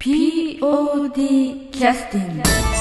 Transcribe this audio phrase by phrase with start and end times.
[0.00, 2.79] POD キャスティング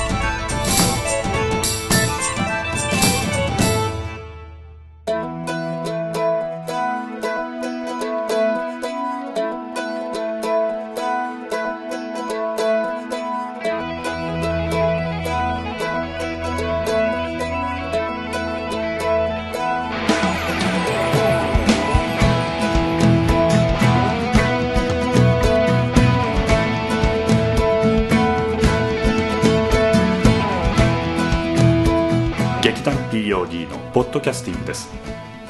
[33.99, 34.88] ポッドキャスティングです。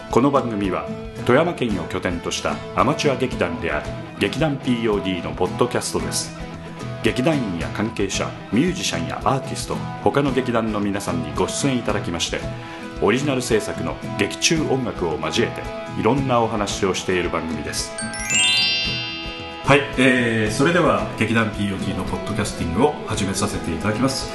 [0.10, 0.88] この番組は
[1.28, 3.86] 富山県を拠点としたアマチュア劇団である
[4.20, 6.36] 劇団 POD のポッドキャストです。
[7.04, 12.40] 劇団員や関係者ミュージシャンやアーティスト他の劇団の皆さんにご出演いただきまして
[13.04, 15.62] オリジナル制作の劇中音楽を交えて
[16.02, 17.92] いろんなお話をしている番組です。
[19.64, 24.32] はい、えー、それでは劇団 POD のポッドキャスティングを始めさせていただきます、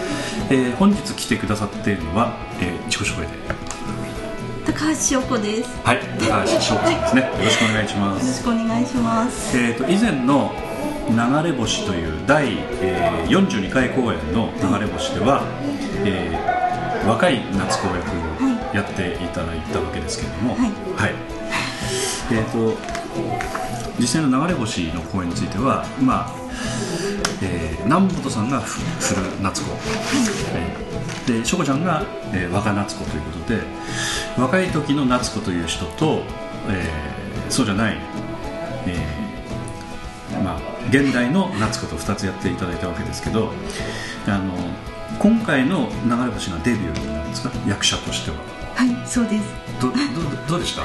[0.48, 3.73] えー、本日来てくださっているのは、えー、自己紹介で。
[4.74, 5.70] 高橋翔子です。
[5.70, 7.22] よはい高橋翔子さんですね。
[7.22, 9.56] よろしくお願いしまろすしくお願いします。
[9.56, 10.52] えー、と以前の
[11.08, 15.42] 「流れ星」という第、えー、42回公演の「流れ星」では、
[16.04, 16.54] えー
[17.04, 20.66] 若い夏子役をやっていただいたわけですけれども、は
[21.08, 21.14] い。
[22.32, 22.78] えー、と
[23.98, 26.32] 実際の「流れ星」の公演についてはまあ、
[27.42, 29.70] えー南本さんがふ古夏子、
[30.54, 30.84] えー
[31.40, 33.62] でしょこちゃんが、えー若夏子ということで
[34.38, 36.22] 若い時の夏子という人と、
[36.68, 37.98] えーそうじゃない、
[38.86, 43.50] えーまあ、現代の夏子と2つやっていただいたわけですけど
[44.26, 44.52] あの
[45.18, 47.50] 今回の流れ星がデビューなんですか？
[47.68, 48.38] 役者としては。
[48.74, 49.44] はい、そうです。
[49.80, 49.94] どど
[50.48, 50.82] どうでした？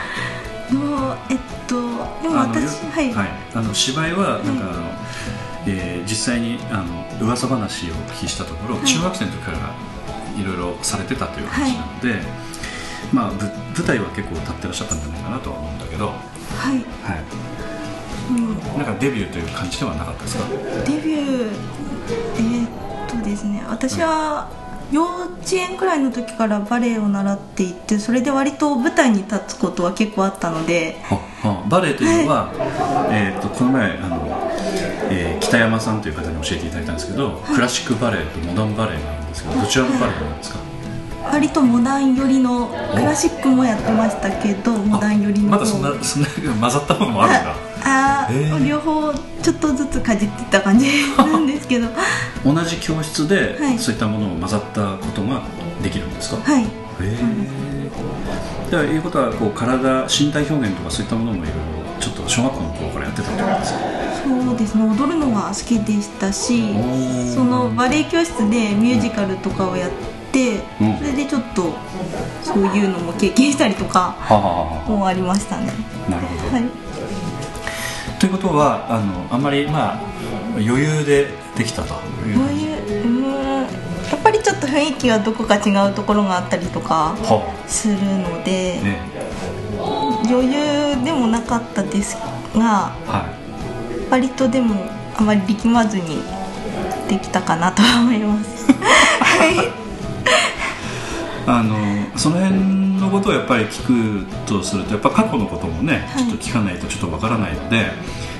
[0.74, 1.76] のえっと
[2.22, 4.92] でも私よはい、はい、あの芝居はなんか、あの
[5.68, 8.86] えー実際にあの噂話をお聞きしたところ、はい。
[8.86, 9.58] 中学生の時から
[10.40, 12.22] いろいろされてたという話なので、
[13.14, 16.84] まあ、ぶ舞台は結構立ってらっしゃったんじゃないかなとは思うんだけど、ははい、い、
[18.38, 20.46] うん、なんかデビューという感じではなかったですか？
[20.48, 21.52] デビュー
[22.38, 22.70] えーっ
[23.10, 24.50] とですね、私は
[24.92, 30.98] 幼稚園くらいの時からバレエを習っていて、それで割と舞台に立つことは結構あったので、
[31.70, 32.52] バレエというのは、
[33.12, 34.52] えー、とこの前あの、
[35.12, 40.60] えー北山さんという方に教えていただいたんですけど、クラシックバレエとモダンバレエがあるんですけどどちらのバレエなんですか？
[41.32, 46.28] 割とモダン寄りのクラシックもやってましたけど、モダン寄りのまだそんなそんな
[46.60, 48.68] 混ざったものもあるんだああ、へー。
[48.68, 51.86] 両方ちょっとずつかじってた感じなんですけど。
[51.88, 51.92] は
[52.46, 53.80] 同じ教室で、はい。
[53.80, 55.42] そういったものを混ざったことが
[55.84, 56.38] できるんですか？
[56.52, 56.66] へい
[57.02, 57.90] え
[58.70, 61.54] ということはこう体身体表現とかそういったものもいろいろ
[62.00, 63.80] ちょっと小学校の頃からやってたってことですか？
[64.46, 64.84] そうですね。
[64.84, 69.90] 踊るのが好きでしたしーそのバレエ教室でミュージカルとかをやっ
[70.32, 70.98] て、うん。
[70.98, 71.74] それでちょっと
[72.44, 74.50] そういうのも経験したりとかははは
[74.82, 75.72] はもありましたね。
[76.10, 76.64] なるほど、はい
[78.20, 80.02] ということはあのあんまりまあ
[80.56, 81.94] 余裕でできたと
[82.28, 89.00] いうこういううーんやっぱりちょっと雰囲気はどこか違うところがあったりとかはするので、ね。
[90.30, 92.18] 余裕でもなかったです
[92.54, 93.34] がは
[94.10, 94.76] 割とでも
[95.16, 96.22] あまり力まずに
[97.08, 98.72] できたかなとは思います。
[98.72, 99.60] はいい
[101.48, 101.76] あの
[102.18, 106.26] その辺のことをやっぱり聞くとするとやっぱ過去のこともね、はい。
[106.26, 107.92] ちょっと聞かないとちょっとわからないので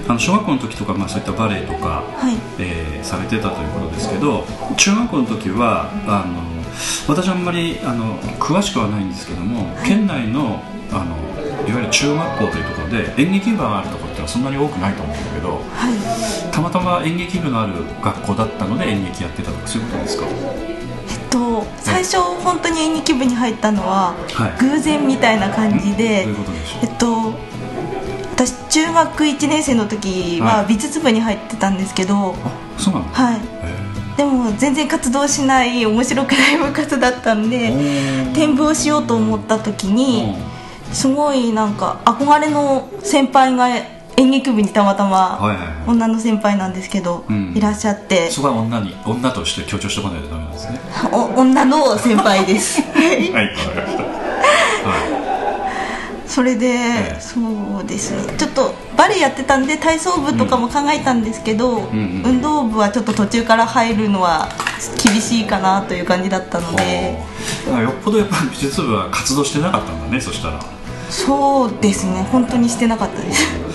[0.08, 2.36] あの小学校の時とか、まあ、そういったバレエとか、はい。
[2.60, 6.44] えーされてたということですけど中学校の時はあの
[7.08, 11.16] 私はあんまりあの詳しくはないんですけども、県内のあの
[11.68, 16.52] いわゆる中学校というところで演劇部があるところってのはそんなに多くないと思うんだけどはい。
[16.52, 20.26] たまたま演劇部のある学校だったので演劇やってたとかそういうことですか？
[21.30, 24.58] と最初本当に演劇部に入ったのははい。
[24.60, 26.28] 偶然みたいな感じで、
[26.82, 27.34] えっと
[28.34, 30.68] 私中学1年生の時ははい。
[30.68, 33.06] 美術部に入ってたんですけどあそうなの？
[33.12, 33.36] はい。
[33.38, 33.40] へ
[34.18, 38.32] でも全然活動しない面白くない部活だったんーでおー。
[38.32, 40.36] 転部をしようと思った時に
[40.90, 40.94] うん。
[40.94, 43.68] すごいなんか憧れの先輩が
[44.20, 45.40] 演劇部にたまたま
[45.88, 47.54] 女の先輩なんですけど、うん。
[47.56, 48.30] いらっしゃって。
[48.30, 50.80] そこは女に女として強調しておかないとダメなんですね。
[51.14, 52.82] お女の先輩です。
[52.82, 54.04] はいはいわかりました。
[54.04, 55.20] は
[56.28, 57.20] それで、ええ。
[57.20, 58.38] そうですね。
[58.38, 64.50] ちょっとバレエやってたんで体操部とかも考えたんですけど、んうん運動部はちょっと途中から入るのは
[65.02, 67.14] 厳しいかなという感じだったのいで
[67.82, 70.60] よっぽどやっぱり美術部は活動してなかったんだねそしたら。
[71.10, 72.28] そうですね。
[72.32, 73.69] 本当にしてなかったです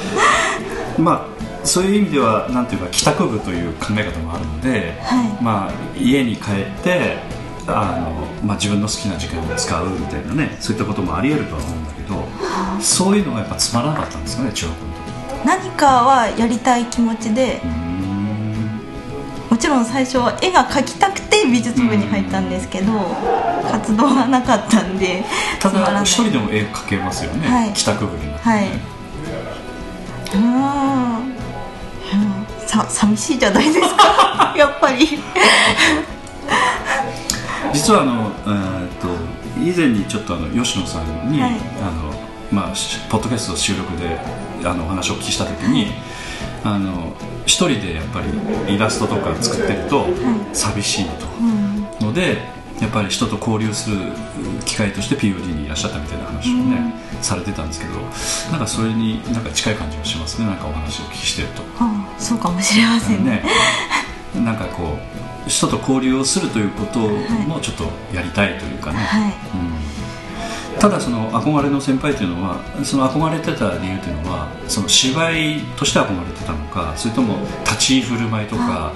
[0.99, 5.43] まあそういう意味ではなんていうか帰宅部という考え方もあるので、はい。
[5.43, 7.17] まあ、家に帰って
[7.67, 15.47] あの、まあ、自分の好きな時間を使うみたいなねそういったこともありえるとは思うんだけどそういうのがやっぱつまらなかったんですかね中学校の時。
[15.47, 17.61] 何かはやりたい気持ちで
[19.51, 22.93] もちろん最初は絵が描きたくて美術部に入ったんですけど
[23.71, 25.25] 活動がなかったんで
[25.61, 27.73] ただ一人でも絵描けますよね、はい。
[27.73, 28.94] 帰宅部になって、はい
[30.35, 34.55] うんうんさ寂しいじゃないですか。
[34.57, 35.19] やっぱり。
[37.73, 39.09] 実はあの、えーっと
[39.61, 41.51] 以前にちょっとあの吉野さんに、はい。
[41.51, 41.55] あ
[41.91, 42.13] の
[42.51, 44.19] まあ、しポッドキャスト収録で
[44.65, 45.93] あのお話をお聞きした時に、
[46.65, 47.15] あの
[47.47, 48.21] 一人でやっぱ
[48.67, 50.07] りイラストとか作ってると
[50.53, 52.09] 寂しいと、うん。
[52.09, 52.39] ので
[52.81, 53.97] やっぱり人と交流する
[54.65, 56.93] 機会として POD にいらっしゃったみたいな話をね、
[57.23, 58.01] されてたんですけど
[58.51, 60.47] なんかそれになんか近い感じがしますね。
[60.47, 61.63] なんかお話をお聞きしてると。
[61.79, 63.45] あそうかもしれませんね。
[64.35, 64.99] ね、なんかこ
[65.47, 69.33] う人と交流をするということもちょっとやりたいというかね、はい。
[70.75, 78.93] うん、ただその憧れの先輩というのはその憧れてた理由というのはその芝居として憧れてたのかそれとも立ち居振る舞いとか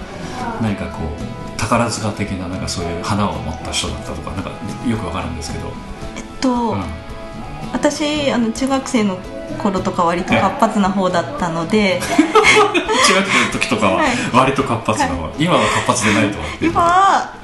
[0.61, 4.51] 何かこう宝塚的ななんかそういう花を持った人だったとかなんか
[4.89, 5.73] よくわかるんですけど、
[6.17, 6.85] えっと、うん。
[7.73, 9.19] 私あの中学生の
[9.59, 12.01] 頃とか割と活発な方だったので。
[13.07, 14.09] 中学生の時とかははい。
[14.33, 17.35] 割と活発なの、今は活発でないと今は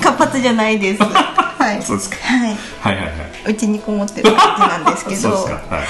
[0.00, 1.02] 活発じゃないです。
[1.02, 1.82] はい。
[1.82, 2.16] そうですか。
[2.22, 2.56] はい。
[2.80, 3.10] はいはいは
[3.48, 3.52] い。
[3.52, 5.52] うちにこもってる感じなんですけそうでどすか。
[5.76, 5.82] は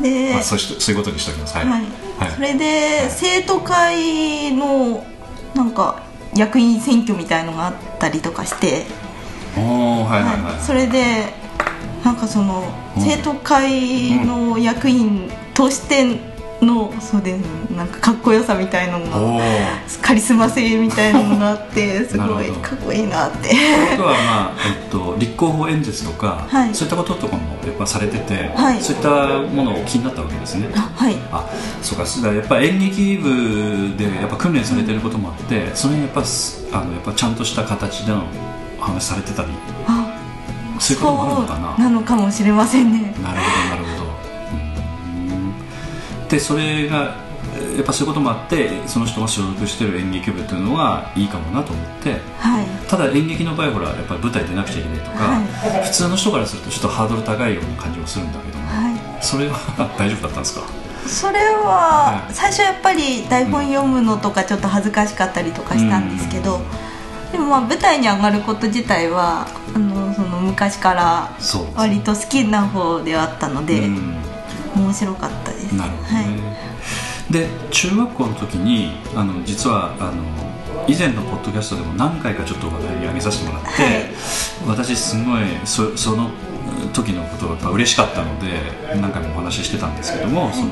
[0.00, 0.02] い。
[0.02, 1.56] でまあ、そうしそういうことにしておきます。
[1.56, 1.66] はい。
[1.66, 1.80] はい。
[2.18, 2.30] はい。
[2.34, 5.04] それで生徒会の
[5.54, 5.96] なんか
[6.34, 8.86] 役員選挙みたいのがあったりとかして、
[10.60, 11.26] それで
[12.04, 12.64] なんかその
[12.96, 13.02] うん。
[13.02, 16.31] 生徒会の役員として
[16.62, 17.42] のそうです。
[17.76, 19.42] なんかかっこよさみたいのが。
[20.00, 23.50] カリスマ性みたいなのがあって すごいかっこいいなって。
[23.94, 26.74] あとはまあ えっと立候補演説とか、はい。
[26.74, 28.80] そういったこととかもやっぱされてて、はい。
[28.80, 29.08] そういった
[29.54, 30.68] ものを気になったわけですね。
[30.76, 31.16] あはい。
[31.32, 31.44] あ
[31.82, 32.06] そうか。
[32.06, 32.32] そうだ。
[32.32, 38.22] やっぱ演劇部でやっぱ訓練されてることもあって、それにやっぱすあのやっぱちゃんとした形での
[38.80, 39.48] お話されてたり
[39.86, 40.04] あ
[40.78, 41.84] そういうこともあるのかな？
[41.84, 43.14] なのかもしれませんね。
[43.22, 43.91] なるほどなるほど
[46.32, 47.14] でそれが
[47.54, 52.12] えやっぱそういうこともあってその人が所属してる演劇部というのはいいかもなと思って。
[52.38, 52.66] はい。
[52.88, 58.90] ただ演劇の場合ほらやっぱり舞台出なくちゃいけないとか、は普通の人からするとちょっとハードル高いような感じもするんだけども、は
[59.20, 59.24] い。
[59.24, 59.58] それは
[59.98, 60.62] 大丈夫だったんですか？
[61.06, 62.32] それははい。
[62.34, 66.60] 最初やっぱり台本読むのとかちょっと恥ずかしかったりとかしたんですけど、
[67.32, 71.28] でもまあ舞台に上がること自体はあのその昔から
[71.76, 74.14] 割と好きな方ではあったので、うん。
[74.74, 76.22] 面白かったですなるほどね、は
[77.30, 77.32] い。
[77.32, 80.22] で中学校の時にあの実はあの
[80.86, 84.10] 以前のポッドキャストでも何回かちょっと話題に挙げさせてもらって、はい。
[84.66, 86.30] 私すごいそその
[86.92, 88.48] 時のことがやっぱ嬉しかったので
[89.00, 90.68] 何回もお話ししてたんですけども「その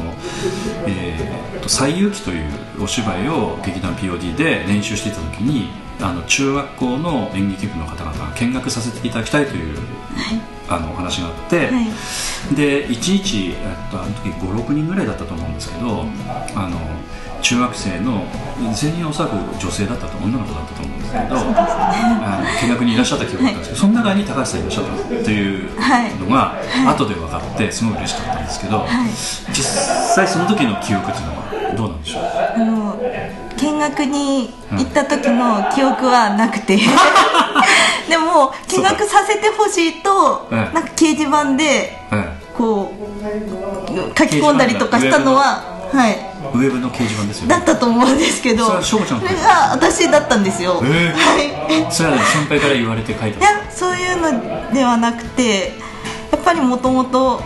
[0.87, 2.49] えーと西遊記」という
[2.82, 5.70] お芝居を劇団 POD で練習していた時に
[6.00, 9.79] あの中学校の演劇部の方々が見学させていただきたいという、
[10.69, 12.55] あのお話があって、はい。
[12.56, 16.06] で1日、えっと、あの時56人ぐらいだったと思うんですけど、
[16.55, 16.79] あの
[17.43, 18.25] 中学生の
[18.75, 21.37] 全員おそらく女性だったと女の子だったと思うんですけど
[22.62, 24.91] 見学にいらっしゃった記憶があったんですけど、その中に高橋さんいらっしゃった
[25.25, 25.71] という
[26.21, 26.55] のが
[26.88, 28.85] 後で分かってすごい嬉しかったんですけど、
[29.53, 32.23] 実際その時の記憶っていうのはどうなんでしょう？
[32.23, 33.00] あの
[33.57, 36.79] 見学に行った時の記憶はなくて。
[38.09, 46.12] でも見学させてほしいとええなんか掲示板でえこう書き込んだりとかしたのははい。
[46.12, 47.54] えウェブの掲示板ですよね。
[47.54, 48.64] だったと思うんですけど。
[48.66, 51.92] それはちゃんそれが私だったんですよ、えはい。
[51.92, 55.73] それは先輩から言われて書いいたやそういうのではなくて
[56.30, 57.42] やっぱりもともと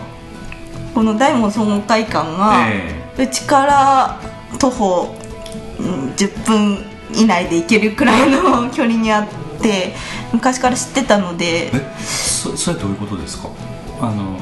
[0.93, 4.19] この大門総合会館がえうちから
[4.59, 5.15] 徒歩、
[5.79, 9.27] うん、10分以内で行けるくらいの距離にあっ
[9.61, 9.93] て
[10.31, 11.67] 昔から知ってたので。
[11.67, 13.49] えそそれはどういうことですか？
[14.01, 14.37] あの、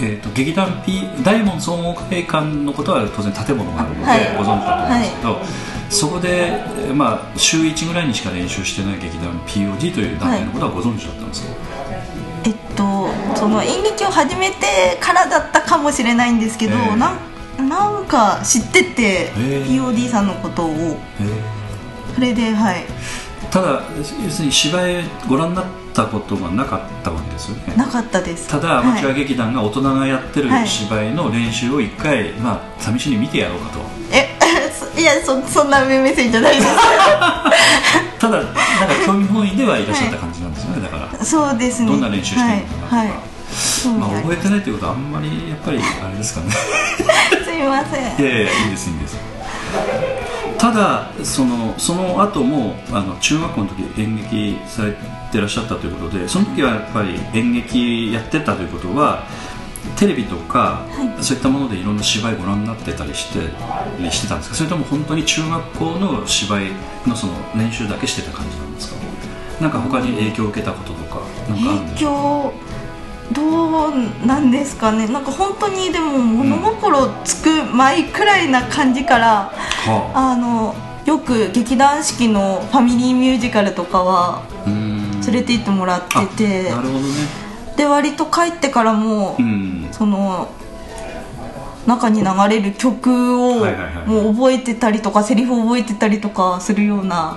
[0.00, 4.20] えー、と劇団 P 大門総合会館のことは当然建物があるので、はい。
[4.36, 5.40] ご存知だと思うんですけど、
[5.90, 6.46] そこで、
[6.88, 11.54] えーまあ、週1ぐらいにしか練習してない劇団 POD という団体のことはご存知だったんですか、
[12.44, 16.96] えっとその演劇を始めてからだったかもしれないんですけど、ええ。
[16.96, 19.64] なんなんか知ってて、ええ。
[19.64, 20.68] POD さんのことを。
[20.68, 21.56] えー
[22.16, 22.86] それではい
[23.56, 27.74] ただ要するに芝居ご覧になったことがなかったわけですよね。
[27.74, 28.46] なかったです。
[28.48, 30.68] ただアマチュアはい劇団が大人がやってるはい。
[30.68, 33.78] 芝居の練習を一回、まあ、試しに見てやろうかと、
[34.12, 34.28] え
[35.00, 36.68] やそそんな目線じゃないです。
[38.20, 38.52] ただなんか
[39.06, 41.24] 興味本位ではいらっしゃった感じなんですよね、だから。
[41.24, 41.88] そうですね。
[41.88, 43.18] どんな練習してるのかなとか、
[43.98, 46.50] まあ、覚えてないってことはあんまりやっぱりあれですかね。
[47.42, 48.26] すいません。
[48.26, 49.16] いやいやいいですいいんです
[50.58, 54.96] ただそのその後もあの中学校の時演劇され
[55.30, 59.26] てらっしゃったということでその時はやっぱり演劇やってたということは
[59.96, 60.84] テレビとか、
[61.20, 63.38] そういったものでいろんな芝居ご覧になってたりして
[64.10, 64.56] してたんですか？
[64.56, 66.72] それとも本当に中学校の芝居
[67.06, 68.96] のその練習だけしてた感じなんですか？
[69.60, 72.10] なんか他に影響を受けたこととかなんかあるん影ですか？
[72.10, 72.52] 響
[73.32, 75.08] どうなんですかね。
[75.08, 80.36] なんか本当にでも物心つく前くらいな感じから、はあ。
[80.36, 87.06] のよく劇団四季のファミリーミュージカルとかは連れて行ってもらっててあなるほどね。
[87.76, 89.88] で割と帰ってからも、うん。
[89.92, 90.48] その
[91.86, 93.64] 中に流れる曲を
[94.06, 97.36] もう覚えてたりとかセリフを覚えてたりとかするような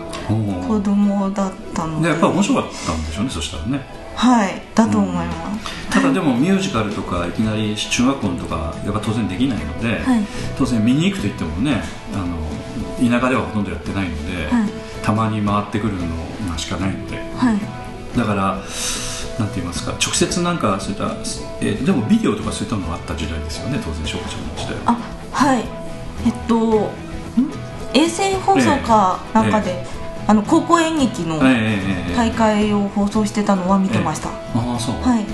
[0.67, 2.07] 子供だったので。
[2.07, 10.25] でやっぱり面白かったんでしょうねそしたらねはいだと思います、ただでもミュージカルとかいきなり中学校のとかやっぱ当然できないので、はい。
[10.57, 11.81] 当然見に行くといってもね
[12.13, 14.69] あの田舎ではほとんどやってないので、はい。
[15.01, 16.05] たまに回ってくるの
[16.51, 17.17] がしかないので。
[17.17, 18.17] はい。
[18.17, 18.61] だから
[19.39, 21.11] なんて言いますか直接なんかそういった、
[21.61, 24.91] えーでもビデオとかそういったのがあった時代ですよね当然翔子ちゃんの時代は。
[24.91, 24.97] あ
[25.31, 25.63] はい。
[26.25, 26.89] えっとん？
[27.93, 29.85] 衛星放送かなんかで、
[30.29, 31.39] あの高校演劇の
[32.15, 34.95] 大会を放送してたのは見てました、ああそう。
[35.01, 35.25] はい。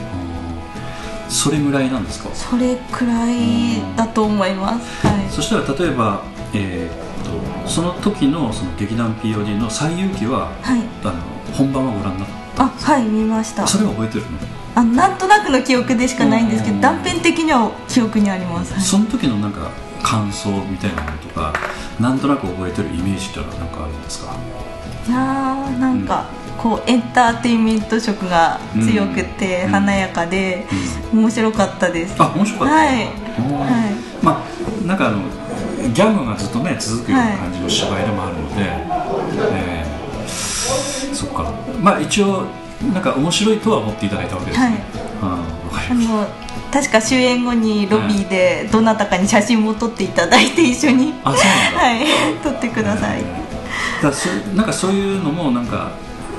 [1.28, 2.30] それぐらいなんですか？
[2.34, 5.30] それくらいだと思います、はい。
[5.30, 6.24] そしたら例えば、
[6.54, 10.82] えーっとその時のその劇団 POD の最遊記ははい。
[11.04, 11.14] あの
[11.54, 13.64] 本番はご覧になっあはい見ました。
[13.64, 14.30] たそれは覚えてるの、
[14.76, 16.78] あなんとなくの記憶でしかないんですけうん。
[16.78, 18.82] ど断片的には記憶にあります、はい。
[18.82, 19.72] その時のなんか
[20.02, 21.54] 感想みたいなものとか
[22.00, 24.38] なんとなく覚えてるイメージってのは何かあるんですか？
[25.08, 26.26] いやーなんか、
[26.58, 29.72] こうエンターテインメント色が強くて、うん。
[29.72, 30.66] 華やかで、
[31.14, 32.16] 面白かったです。
[32.18, 32.74] あ面白かった。
[32.74, 32.88] はい。
[32.88, 33.06] はい。
[34.24, 35.20] まあなんかあの
[35.94, 38.64] ギャグがずっとね続くような感じの芝居でもあるので、
[39.54, 41.52] えーそっか。
[41.82, 42.46] まあ一応
[42.94, 44.76] なんか面白いとは思っていただいたわけですね、はい。
[45.92, 46.28] あの
[46.72, 51.14] 確か終演後にロビーでどなたかに写真も撮っていただいて一緒に。
[51.14, 51.80] たあそうなんだ。
[51.80, 52.06] はい。
[52.44, 53.45] 撮ってください、えー
[54.02, 55.92] だそなんかそういうのもなんか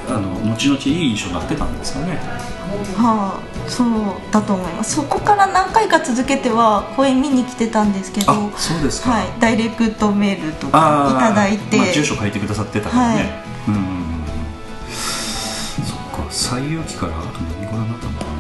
[0.09, 2.19] あの後々いい印象になってたんですかね。
[2.97, 3.89] はあそう
[4.31, 4.97] だと思います。
[4.97, 13.25] そこから何回か続けては公演見に来てたんですけどあそうですか、はい、ダイレクトメールとかいただいて、まあ、住所書いてくださってたからね、はい。
[13.69, 14.25] うん。
[15.85, 18.31] そっか最遊記からあと何ご覧になったのかな。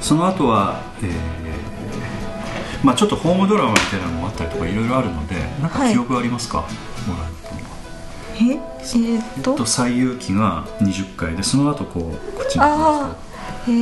[0.00, 1.38] その後はえー
[2.82, 5.92] まあちょっとホームドラマみたいなのもあったりとかいろいろあるのでなんかはい。
[5.92, 6.68] 記憶ありますか、は
[8.40, 13.10] ええーっとと最遊記が20回でその後こうこっちにあ
[13.66, 13.72] あへ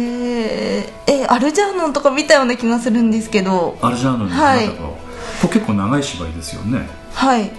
[0.81, 3.77] ええアルジャーノンとか見たような気がするんですけど。
[3.83, 4.69] アルジャーノにはい。
[4.69, 4.97] こ
[5.45, 6.89] れ結構長い芝居ですよね。
[7.13, 7.51] はい。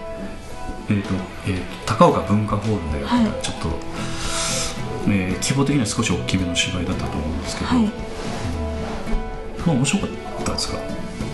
[0.89, 1.09] えーと
[1.45, 3.25] えーと高岡文化ホールではい。
[3.43, 3.69] ちょっと、
[5.07, 7.85] えー規模的には少し大きめの芝居だったと思うんですけど、はい。
[9.65, 10.77] まあ面白かったですか？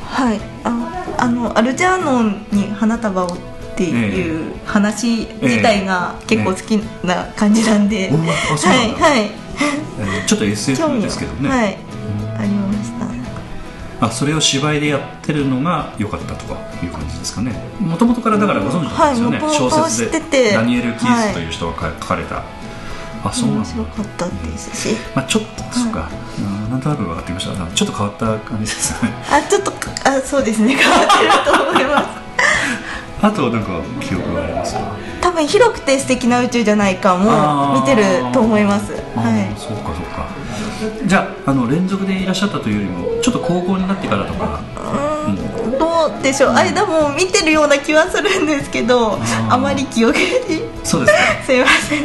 [0.03, 0.39] はい。
[0.63, 3.38] ああのアルジャーノンに花束を
[3.74, 8.12] っていう話自体が結構好きな感じなんで、ええ
[8.53, 8.98] あそうなんだ。
[9.00, 9.22] はいはい。
[9.22, 11.77] えーちょっと SF ですけどね、はい。
[12.38, 12.92] ありまし
[14.00, 14.06] た。
[14.06, 17.53] あそれを芝居でやってるのが良かったとかいう感じですかね。
[17.80, 22.44] もともとからだからご存知なんですよね、はい小説でダニエル・キースという人が書かれた、
[23.24, 24.96] あそうなん面だ白かったですし。
[25.15, 26.72] まあ、ちょっと、そっか、うん。
[26.72, 27.68] なんとなく分かってきました。
[27.68, 29.13] ちょっと変わった感じですね。
[29.32, 29.72] あちょっと
[30.06, 30.75] あそうですね。
[30.75, 32.23] 変わってると思います
[33.24, 34.82] あとなんか記憶がありますか？
[35.22, 38.03] 多分広くて素敵な宇宙じゃないかも見てる
[38.34, 38.92] と思います。
[38.92, 39.60] はい。
[39.60, 40.27] そうかそうか。
[41.06, 44.60] じゃああの連続でいらっしゃったというよりもちょっと高校になってからとか。
[45.27, 46.51] うんどうでしょう。
[46.51, 49.53] 間も見てるような気はするんですけどー。
[49.53, 50.24] あまり記憶に
[50.84, 51.20] そうですか。
[51.48, 52.00] すいません。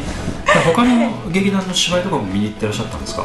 [0.73, 3.25] 他の劇団の芝居とかも見に行ってらっしゃったんですか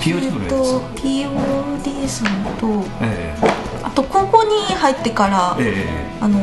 [0.00, 2.28] ？POD ぐらいですか、POD さん
[2.60, 3.34] とえ。
[3.82, 6.06] あと高校に入ってからええ。
[6.20, 6.38] あの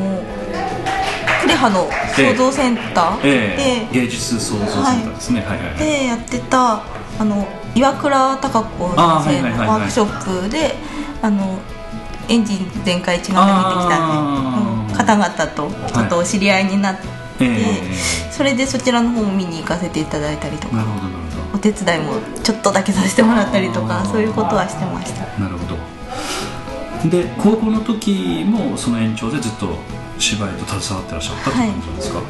[1.50, 6.84] クレハの創造センターで芸術創造センターですね、はい、はいはいでやってた
[7.18, 8.90] あの岩倉貴子
[9.24, 10.76] 先生のワークショップで
[11.24, 11.60] あの
[12.30, 18.32] エンジン全開血が入ってきた方々とちょっとお知り合いになって、ええ。
[18.32, 21.16] それでそちらの方も見に行かせていただいたりとかなるほどなる
[21.52, 22.14] ほお手伝いも
[22.44, 25.26] ちょっとだけさせてもらったりとかそういうことはしてました。
[25.26, 27.10] どなるほど。
[27.10, 29.78] で高校の時もその延長でずっと
[30.20, 32.22] 芝居と携わってらっしゃったって感じなんですか、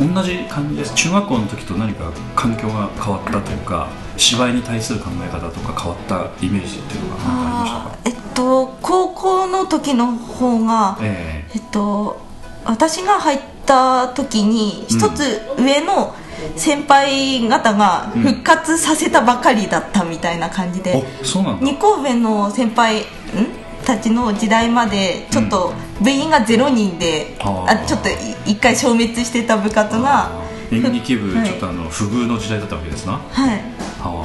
[0.00, 7.98] 同じ感じです中学校の時と何か環境が変わったというか芝居に対する考え方とか変わったイメージっていうのが何かありましたか？
[8.04, 11.58] えっと高校の時の方が、ええ。
[11.58, 12.20] っと
[12.64, 16.14] 私が入った時に一つ上の
[16.56, 21.04] 先輩方が復活させたばかりだったみたいな感じで、
[21.40, 21.64] うなんだ。
[21.64, 23.04] 二校上の先輩ん？
[23.86, 28.12] たちの時代までちょっと部員がゼロ人で、あちょっとい
[28.46, 31.46] 一回消滅してた部活が演劇部はい。
[31.46, 33.12] ちょっとあの不遇の時代だったわけですな。
[33.30, 33.62] はい。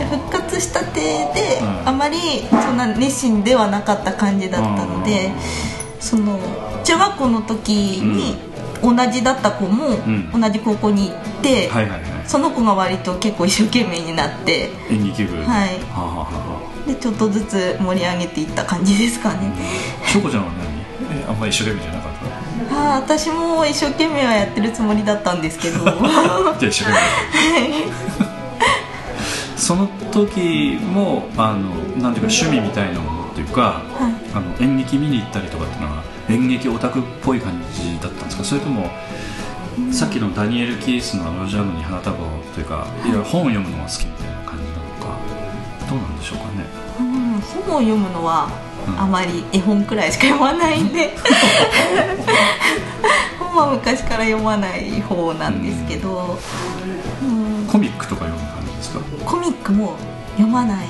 [0.09, 0.99] 復活したて
[1.33, 1.87] で、うん。
[1.87, 2.17] あまり
[2.49, 5.31] そんな熱心ではなかった感じだったので、
[5.99, 6.39] その
[6.83, 8.35] 中学校の時に
[8.81, 10.31] 同じだった子もん。
[10.31, 12.11] 同じ高校に行って、はいはいはい。
[12.25, 15.37] その子が割と結構一生懸命になって演劇部。
[15.43, 15.79] はい
[16.87, 19.51] でちょっとずつ盛り上げていった感じですかね、
[20.11, 21.19] 翔子ちゃんは何？
[21.21, 22.13] えあんまり一生懸命じゃなかっ
[22.69, 22.75] た？
[22.75, 25.83] ああ私も一生懸命はやってるつもりだったんですけど。
[25.85, 26.93] じゃあ一生懸
[27.69, 28.31] 命。
[29.57, 31.69] その時もあの
[32.01, 33.81] なんていうか趣味みたいなものっていうか、
[34.33, 38.43] あの演劇見に行ったりとかっていうのは演劇オタクっぽい感じだったんですか？
[38.43, 38.89] それとも、
[39.91, 44.33] さっきのダニエル・キースの「アロジャーノに花束を」というかいろいろ本を読むのが好きみたいな
[45.91, 46.65] どうなんでしょうかね。
[46.99, 48.47] うん本を読むのは
[48.87, 48.99] うん。
[48.99, 51.13] あまり絵本くらいしか読まないんで。
[53.39, 56.37] 本は昔から読まない方なんですけど、
[57.21, 58.99] うん、コミックとか読む感じですか？
[59.25, 59.95] コミックも
[60.37, 60.85] 読まない、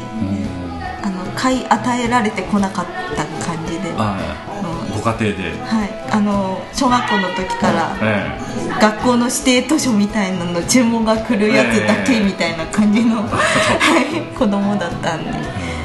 [1.03, 4.17] あの買い与えられてこなかった感じで、あ
[4.61, 4.87] うん。
[4.95, 5.59] あご家庭で。
[5.65, 8.37] はい、あの小学校の時からえ
[8.81, 15.31] 学校の指定図書みたいなの注文が来るやつだけみたいな感じの、 はい子供だったんで。
[15.31, 15.81] え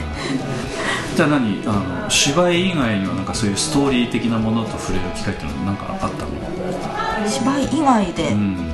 [1.17, 7.27] じゃあ何あの芝居以外にはなんかそういうストーリー的なものと触れる機会っていうのは何かあったの？
[7.27, 8.66] 芝居以外で、うん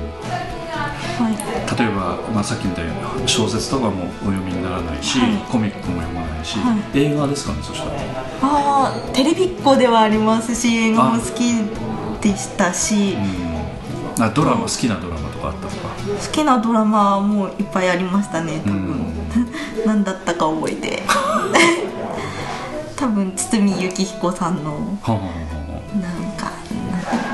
[1.19, 2.92] はい、例えば、まあ、さっきみたいな
[3.26, 5.37] 小説とかもお読みにならないし、はい。
[5.51, 8.01] コミックも読まないし、は映画ですかねそしたら。
[8.42, 11.53] ああテレビっ子ではありますし映画も好き
[12.20, 13.14] でしたし。
[13.14, 14.22] うん。
[14.22, 15.88] あドラマ好きなドラマとかあったとか。
[15.98, 19.14] 好きなドラマもいっぱいありましたね多分、うん。
[19.87, 21.03] 何だったか覚えて。
[22.96, 25.62] 多分堤幸彦さんのはあはあは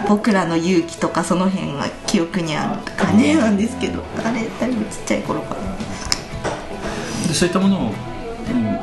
[0.09, 7.35] 僕らの勇気とかその辺が記憶にある感じなんですけどあれだいぶちっちゃい頃から。
[7.35, 8.09] そういったものを、うん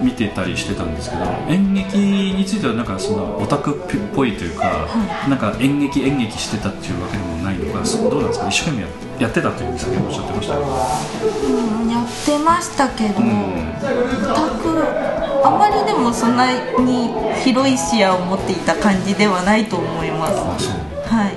[0.01, 3.75] 見てたりしてたんですけど演劇についてはなんかそのオタクっ
[4.13, 4.87] ぽいというか、
[5.27, 8.47] なんか演劇演劇してたっていうわけでもないのかどうなんですか？
[8.49, 8.87] 一生懸命や
[9.21, 13.69] やってたというふうに先ほどおっしゃってましたうんやってましたけど、ん。
[13.71, 13.73] オ
[14.35, 17.09] タクあまりでもそんなに
[17.43, 20.27] 広い視野を持っていた感じではないと思いま
[20.59, 20.69] す
[21.07, 21.35] はい。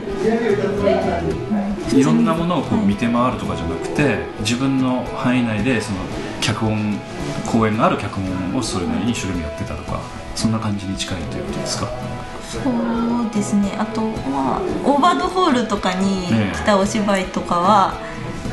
[2.01, 5.99] いろんなものをこう見て回るとかじゃなくて自分の範囲内でその
[6.41, 6.99] 脚本
[7.51, 10.01] 公演がある脚本をそれなりに一生懸命やってたとか
[10.35, 11.89] そんな感じに近いということですか？
[12.49, 13.75] そうですね。
[13.79, 16.55] あとまあオーバードホールとかにええ。
[16.55, 17.95] 来たお芝居とかは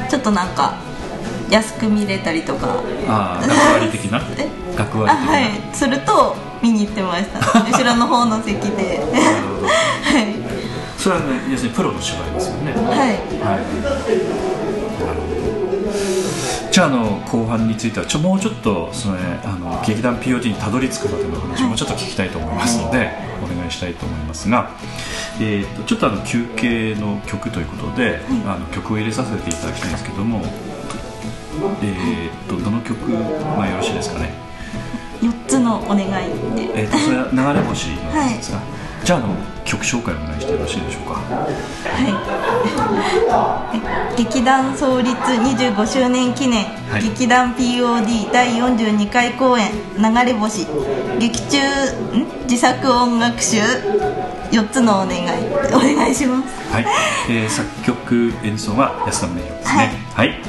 [0.09, 0.75] ちょっとなんか
[1.49, 2.81] 安く見れたりとか。
[3.07, 4.21] ああ学割的な？
[4.37, 4.47] え？
[4.75, 5.51] 学割的な、あはい。
[5.73, 7.39] すると見に行ってました。
[7.39, 8.97] 後ろの方の席で。
[8.97, 9.07] なる
[9.55, 9.67] ほど。
[10.05, 10.35] はい
[11.05, 12.71] それは、ね、要するにプロの芝居ですよね。
[12.71, 13.13] はい。
[13.45, 13.65] はい。
[16.73, 23.11] じゃああの後半についてはちょもうちょっとその、ね、あの劇団 POD にたどり着くまでの話をもうちょっと聞きたいと思いますので、
[23.43, 24.71] お願いしたいと思いますが、
[25.39, 30.41] えー、とちょっとあの休憩の曲ということで、あの曲を入れさせていただきたいんですけども、
[31.83, 34.33] えー、とどの曲がよろしいですかね、
[35.21, 36.09] 4つのお願い
[36.55, 41.13] でえー、とそれは流れ星のやつですか、じゃああの曲紹介お願いしてよろしいでしょうか？
[41.13, 41.19] は
[44.17, 47.03] い、 劇団創立25周年記念、はい。
[47.03, 50.65] 劇団 POD 第42回公演「流れ星」
[51.19, 51.57] 劇中
[52.17, 52.25] ん？
[52.49, 53.57] 自作音楽集。
[54.51, 55.21] 4つのお願い。
[55.73, 56.45] お願いします。
[56.73, 56.85] はい、
[57.29, 60.03] えー作曲演奏は安田宗弘ですね。
[60.15, 60.27] はい。
[60.29, 60.39] はい、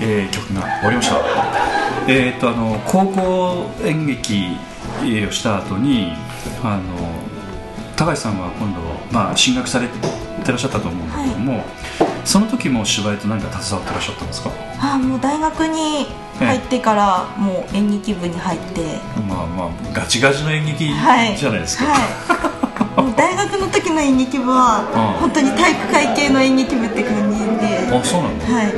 [0.00, 1.16] えー、曲が終わりました。
[2.06, 4.56] えー、っとあの高校演劇
[5.28, 6.12] をした後に
[6.62, 6.82] あの
[7.96, 8.80] 高橋さんは今度、
[9.12, 9.94] まあ、進学されて
[10.46, 11.64] らっしゃったと思うんだけども、
[12.24, 14.50] その時も芝居と何か携わってらっしゃったんですか？
[14.80, 16.06] あもう大学に
[16.38, 18.98] 入ってからもう演劇部に入って。
[19.26, 21.96] まあまあガチガチの演劇じゃないですか、は
[23.00, 23.04] い。
[23.06, 25.20] はい、大学の時の演劇部はうん。
[25.20, 27.88] 本当に体育会系の演劇部って感じで。
[27.96, 28.72] あそうなんだはい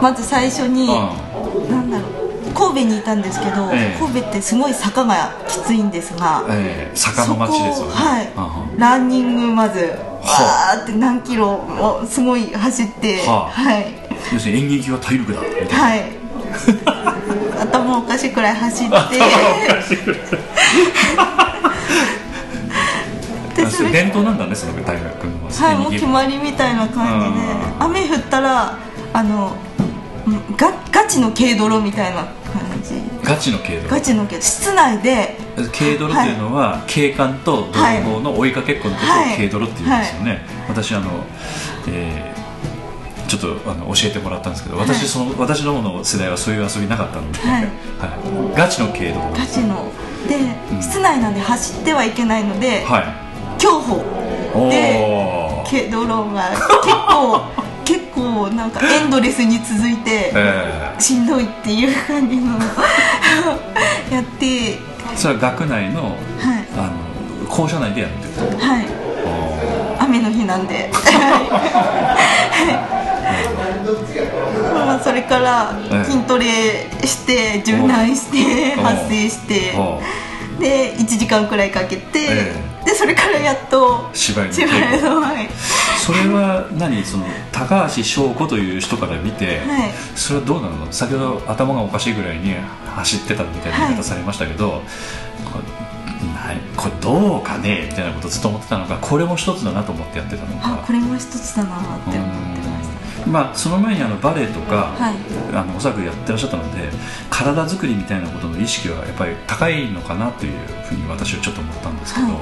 [0.00, 2.20] まず最初にえなんだろう
[2.54, 3.98] 神戸にいたんですけど、ええ。
[3.98, 6.96] 神戸ってすごい坂がきついんですが、ええ。
[6.96, 7.92] 坂の町ですよね。
[7.94, 8.78] はい、うんうん。
[8.78, 9.86] ランニングまずわ
[10.22, 13.50] はーって何キロもすごい走ってはあ。
[13.50, 13.86] はい。
[14.32, 15.74] 要するに演劇は体力だみたいな。
[15.74, 16.04] はい。
[17.62, 18.96] 頭おかしいくらい走って。
[23.92, 25.48] 伝統なんだねその大学の。
[25.50, 27.52] はいもう決まりみたいな感じで。
[27.52, 27.84] うん。
[27.84, 28.78] 雨降ったら
[29.12, 29.56] あの
[31.10, 32.94] チの軽泥みたいな感じ。
[33.24, 33.90] ガチの軽泥。
[33.90, 35.36] ガチの軽室内で
[35.76, 39.36] 軽泥っていうのは、警官と泥棒の追いかけっこのことをはい。
[39.36, 41.10] 軽泥っていうんですよね、私あの、
[41.88, 42.40] えー
[43.30, 45.06] ちょっとあの教えてもらったんですけど私,、はい。
[45.06, 47.62] その私どもの世代はそういう遊びなかったので、はい。
[47.62, 47.68] は
[48.50, 48.56] い。
[48.56, 49.20] ガチの軽泥。
[49.30, 49.92] ガチの。
[50.28, 50.34] で、
[50.72, 50.82] うん。
[50.82, 53.04] 室内なんで走ってはいけないので、はい。
[53.60, 54.02] 競歩
[54.52, 56.66] おでお軽泥が結
[57.08, 57.59] 構
[57.90, 62.52] 結構なんかエンドレスに続いてえしんどいっていう感じの
[64.12, 64.46] やって。
[64.46, 64.78] ー、
[65.16, 66.14] それは学内のはい。
[66.76, 66.82] あ
[67.42, 68.86] の校舎内でやるってことはい。
[69.98, 70.88] 雨の日なんで。
[74.72, 76.10] まあそれからええ。
[76.10, 76.44] 筋トレ
[77.04, 80.00] して柔軟してお発声してお
[80.60, 85.48] で1時間くらいかけて、えでそれからやっと芝居の芝居のはい
[86.00, 89.92] それは何その高橋翔子という人から見て、はい。
[90.16, 90.90] それはどうなの？
[90.90, 94.82] 先ほど頭がおかしいぐらいに走ってたみたいな言い方されましたけど、
[95.44, 97.88] これないこれどうかね？
[97.90, 100.80] みたいなことをずっと思ってたのかこれも一つだなと思ってやってたのか。
[100.80, 103.24] あこれも一つだなって思ってました。
[103.26, 103.32] うん。
[103.32, 105.16] まあその前にあのバレエとか、はい。
[105.54, 106.88] あのおそらくやってらっしゃったので
[107.28, 110.52] 体作りみたいなことの意識はやっぱり高いのかなという
[110.88, 112.34] ふうに私はちょっと思ったんですけど、はい。
[112.34, 112.40] ま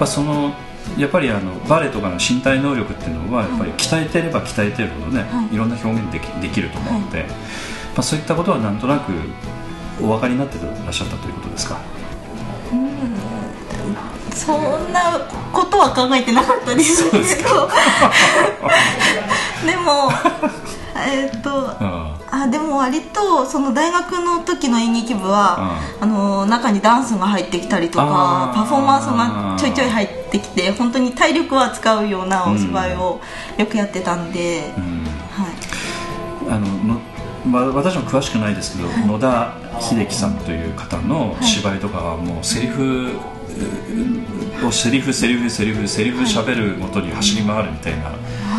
[0.00, 0.52] あ、その
[0.96, 5.54] やっぱりあのバレエとかの身体能力っていうのはやっぱり鍛えてれば鍛えてるほどね、はい。
[5.54, 7.34] い、ろんな表現できできると思うので、ま
[7.98, 9.12] あ、そういったことはなんとなく
[10.00, 11.78] お分かりになってらっしゃったということですか？
[14.34, 15.18] そんな
[15.52, 17.18] ことは考えてなかったです で
[19.76, 20.08] も
[21.06, 22.18] えっとうん。
[22.30, 33.20] あでも割とその大学の時の演劇部は、あの中にダンスが入ってきたりとかパフォーマンスがちょいちょい入ってきて本当に体力は使うようなお芝居を
[33.56, 35.04] よくやってたんで、うん。
[35.30, 37.00] はい、あのの
[37.46, 43.12] まあ、私も詳しくないですけど、野田秀樹さんという方の芝居とかはもうセリフ
[44.66, 48.12] をセリフセリフセリフセリフ喋るごとに走り回るみたいな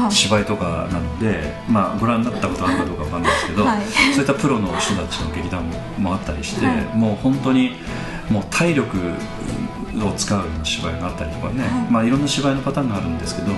[0.09, 3.85] 芝居とかなので、まあ、ご覧になったことあるかどうかわかんないですけど、はい。
[4.13, 5.63] そういったプロの人たちの劇団
[5.97, 6.97] もあったりして、はい。
[6.97, 7.71] もう本当に
[8.29, 8.97] もう体力
[9.97, 11.91] を使うような芝居があったりとかね、い。
[11.91, 13.57] まあ、いろんな芝居のパターンがあるんですけどや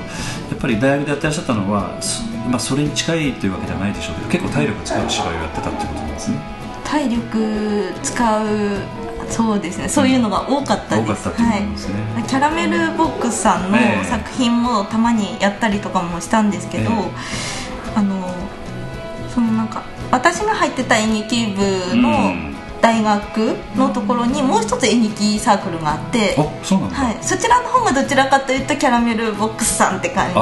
[0.56, 6.38] っぱり大学でやってらっしゃったのは、そまあ、それに近いというわけじゃないでしょうけど結構体力使う芝居をやってたってことなんですね。
[6.84, 9.01] 体力使う
[9.32, 9.90] そうですね。
[9.90, 11.36] そういうのが多かったです、うん。
[11.38, 11.76] ね、
[12.14, 14.06] はい、キャラメルボックスさんのええ。
[14.06, 16.94] 作品もたまにやったりとかもしたんですけど、え
[17.96, 18.34] あの
[19.34, 21.64] そのなんか私が入ってた演劇部
[21.94, 30.34] うのん大学のところにもう一つ演劇サークルがあって、あそうなんだ、はい、そちらの方がどちらかというとキャラメルボックスさんって感じ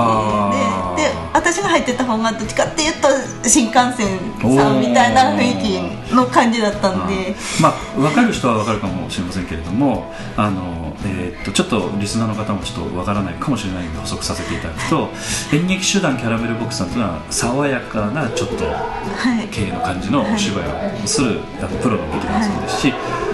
[0.97, 3.07] でで私が入ってた方がどっちかっていうと
[3.47, 4.19] 新幹線
[4.55, 7.35] さんみたいな雰囲気の感じだったんで。
[7.61, 15.09] まあ分かる人は分かるかもしれませんけれどもあの、えーっとちょっとリスナーの方もちょっと分からないかもしれないので補足させていただくと
[15.53, 19.47] 演劇集団キャラメルボックスさんというのは爽やかなちょっとはい。
[19.49, 22.93] 系の感じのお芝居をするあのプロの劇団さんですし、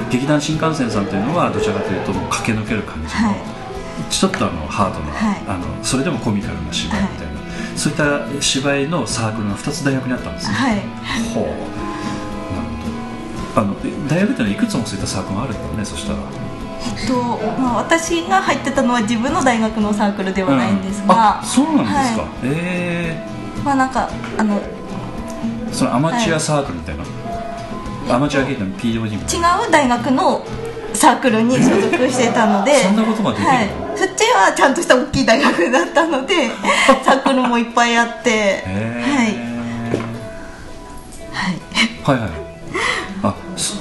[0.10, 4.12] 劇団新幹線さんというのはどちらかというともう駆け抜ける感じの、はい。
[4.12, 5.44] ちょっとあのハードな、はい。
[5.48, 10.80] あのそれでもコミカルな芝居みたいな、そういった芝居のサークルが2つ大学にあったんですね、はい。
[11.34, 11.44] ほう。
[11.44, 11.86] なるほど。
[13.56, 16.20] あのえ大学ってのはいくつもそういったサークルがあるんだねそしたら。
[16.86, 17.14] えっと
[17.60, 23.28] まあ、私が入ってたのは自分の大学のサークルではないんですうんそうなんですか、はえ
[23.64, 24.76] まあなんかあのえ
[25.72, 27.04] そのアマチュアサークルみたいな、
[28.10, 30.46] アマチュア劇団 POG みたいな違う大学の
[30.94, 33.50] サークルに所属してたので そんなことができるの？
[33.50, 36.50] はい、そっちはちゃんとした大きい大学だったので
[37.04, 38.30] サークルもいっぱいあって
[38.65, 39.26] へはい。
[41.34, 42.18] はい。
[42.18, 42.30] はいはい。
[43.24, 43.76] あそ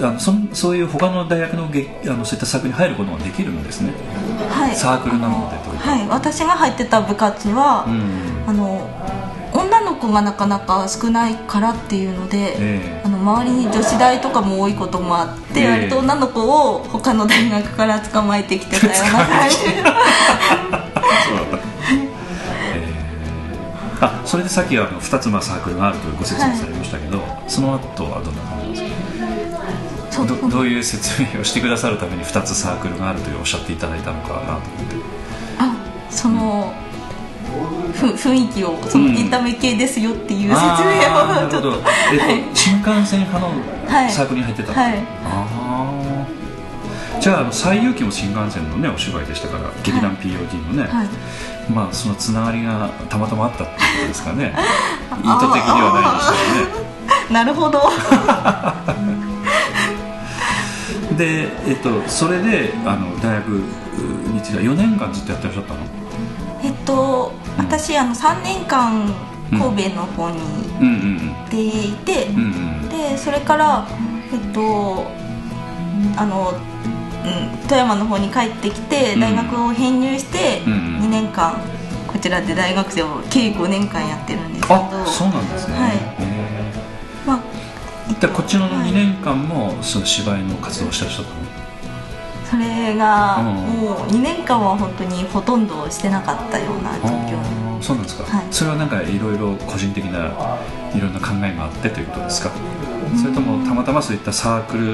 [0.00, 3.92] あのそんそういう他の大学のげあのそういったサークルに入ることができるんですね。
[4.50, 4.74] はい。
[4.74, 5.90] サークルなのでというか。
[5.90, 6.06] はい。
[6.08, 8.44] 私が入ってた部活は、うん。
[8.48, 8.88] あの
[9.52, 13.02] 女の子がなかなか少ないからっていうので、ええ。
[13.04, 15.70] あの周りに女子大とかも多いこともあって、ええ。
[15.70, 16.40] 割と女の子
[16.74, 19.56] を他の大学から捕まえてきてたような 感じ
[24.02, 30.24] あそれでさっきあの2つまあサークルがあるというご説明されましたけど、その後はどんな感じですか？
[30.26, 34.96] どどういう説明をしてくださるために2つサークルがあるというおっしゃっていただいたのかなと思って。
[35.58, 35.72] あ
[36.10, 36.89] その、ふ
[37.92, 39.16] 雰囲気をそのうん。
[39.16, 41.68] エンタメ系ですよっていう説明あーなをちょっと
[42.12, 42.44] えっとはい。
[42.54, 43.52] 新幹線派の
[43.88, 44.98] はいサークルに入ってたはい。
[45.24, 45.46] あ
[47.16, 51.08] あじゃあ西遊記も新幹線のねお芝居でしたから劇団 POD のね、はい。
[51.70, 54.54] まあそのつながりがたまたまあったってことですかね。
[55.22, 56.90] 意図的にはないでしょうね。
[57.30, 57.82] なるほど。
[61.16, 65.80] で、えっと、それであの大学については4年間ずっとやってらっしゃったの？
[66.62, 69.12] えっと私あの3年間
[69.50, 70.38] 神戸の方に
[70.80, 72.28] 行っていて、
[72.88, 73.86] でそれから
[74.32, 75.06] えっと
[76.16, 79.20] あの、うん、富山の方に帰ってきてうん。
[79.20, 81.00] 大学を編入してうんうん。
[81.04, 81.60] 2年間
[82.06, 84.74] こちらで大学生を計5年間やってるんですけど。
[84.74, 85.96] あそうなんですね、はい。
[85.96, 86.00] へ
[87.26, 87.40] まあ
[88.08, 88.90] えっこっちのはい。
[88.90, 91.10] 2年間もその芝居の活動をしたの
[92.50, 93.46] それがうん。
[93.46, 97.38] もう2年間は本当にほとんどしてなかったような状況。
[97.80, 98.46] そうなんですか、はい。
[98.50, 100.32] それはなんかいろいろ個人的な
[100.94, 102.50] いろんな考えがあってということですか？
[103.16, 104.84] それともたまたまそういったサークル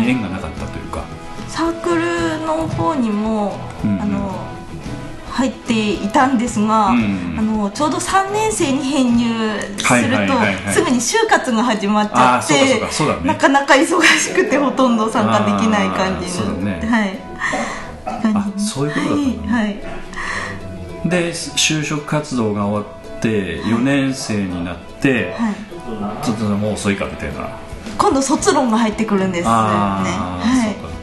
[0.00, 1.04] に縁がなかったというか、
[1.48, 4.00] サークルの方にも、うんうん。
[4.02, 4.53] あの
[5.34, 6.98] 入っていたんですが、うん。
[6.98, 9.26] うんあのちょうど3年生に編入
[9.78, 12.80] すはいるとすぐに就活が始まっちゃってね。
[13.24, 16.86] なかなか忙しくてほとんど参加できない感じあーそうだね。
[16.86, 17.18] はい。
[18.22, 21.08] 感あそういうことだったはい、はい。
[21.08, 25.54] で就職活動が終わって4年生になって、はい。
[26.24, 27.58] ちょっともう遅いかみたいな。
[27.98, 30.10] 今度卒論が入ってくるんですよね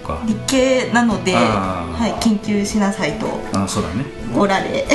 [0.01, 0.21] か。
[0.25, 3.27] 理系なので、はい、研究しなさいと。
[3.53, 4.05] あーそうだね。
[4.35, 4.85] おられ。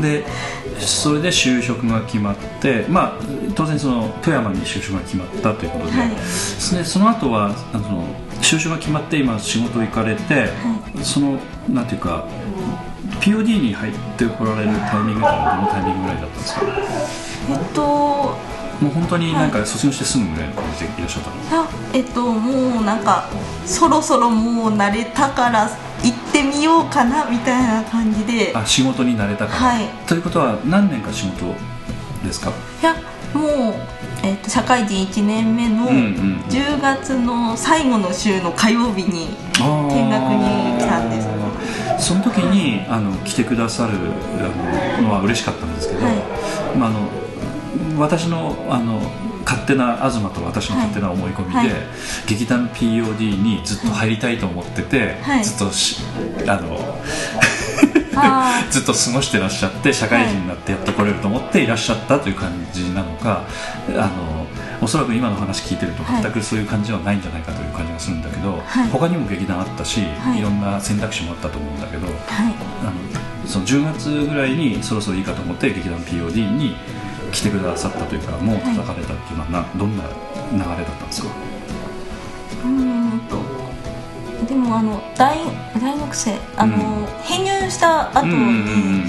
[0.00, 0.24] で
[0.78, 3.22] それで就職が決まってまあ
[3.54, 6.10] 当然その富山に就職が決まったということで、はい。
[6.10, 8.06] でその後はあの
[8.40, 10.48] 就職が決まって今仕事行かれて、
[11.02, 12.26] そのなんていうか
[13.20, 16.62] POD に入ってこられるタイミングはどのタイミングぐらいだったんですか？
[17.50, 18.36] えっと
[18.82, 21.62] もう本当になんか卒業してすぐぐらいの感じでいらっしゃったの。
[21.64, 23.28] あえっともうなんか
[23.64, 25.70] そろそろもう慣れたから
[26.02, 28.52] 行ってみようかなみたいな感じで。
[28.54, 29.88] あ仕事に慣れたから、はい。
[30.08, 31.54] ということは何年か仕事
[32.24, 32.50] ですか？
[32.50, 32.94] いや
[33.32, 33.74] もう、
[34.24, 41.28] えっと社会人1年目のうんうん10月の最後の週の火曜日に見学に来たんです
[42.08, 43.92] その時にあの来てくださる
[45.02, 46.16] のは嬉しかったんですけど、はい。
[46.76, 47.08] まあ、あの
[47.98, 49.00] 私のあの
[49.44, 51.68] 勝手な東と私の勝手な思い込みで、はい。
[52.28, 55.44] 劇団 POD にずっと入りたいと思ってて、はい。
[55.44, 55.98] ずっとし
[56.46, 56.98] あの
[58.14, 63.42] あ ずっと過ごしてらっしゃって社会人になってやってこれると思っていらっしゃったという感じなのか、
[63.88, 64.46] あの
[64.80, 66.22] おそらく今の話聞いてるとはい。
[66.22, 68.88] 全くそういう感じはないんじゃないかという感じがするんだけど、はい。
[68.88, 70.38] 他にも劇団あったし、はい。
[70.38, 72.06] いろんな選択肢もあったと思うんだけど。
[72.06, 72.54] ーはい。
[72.82, 76.76] あのその10月ぐらいにそろそろいいかと思って劇団 POD に
[77.32, 80.04] 来てくださったというかもう叩かれたっていうのはなどんな
[80.52, 81.28] 流れだったんですか？
[82.64, 83.36] うーんと
[84.46, 85.38] でもあの大
[85.80, 87.06] 大学生あの、うん。
[87.22, 88.58] 編入した後に、うんうんうんう
[88.98, 89.06] ん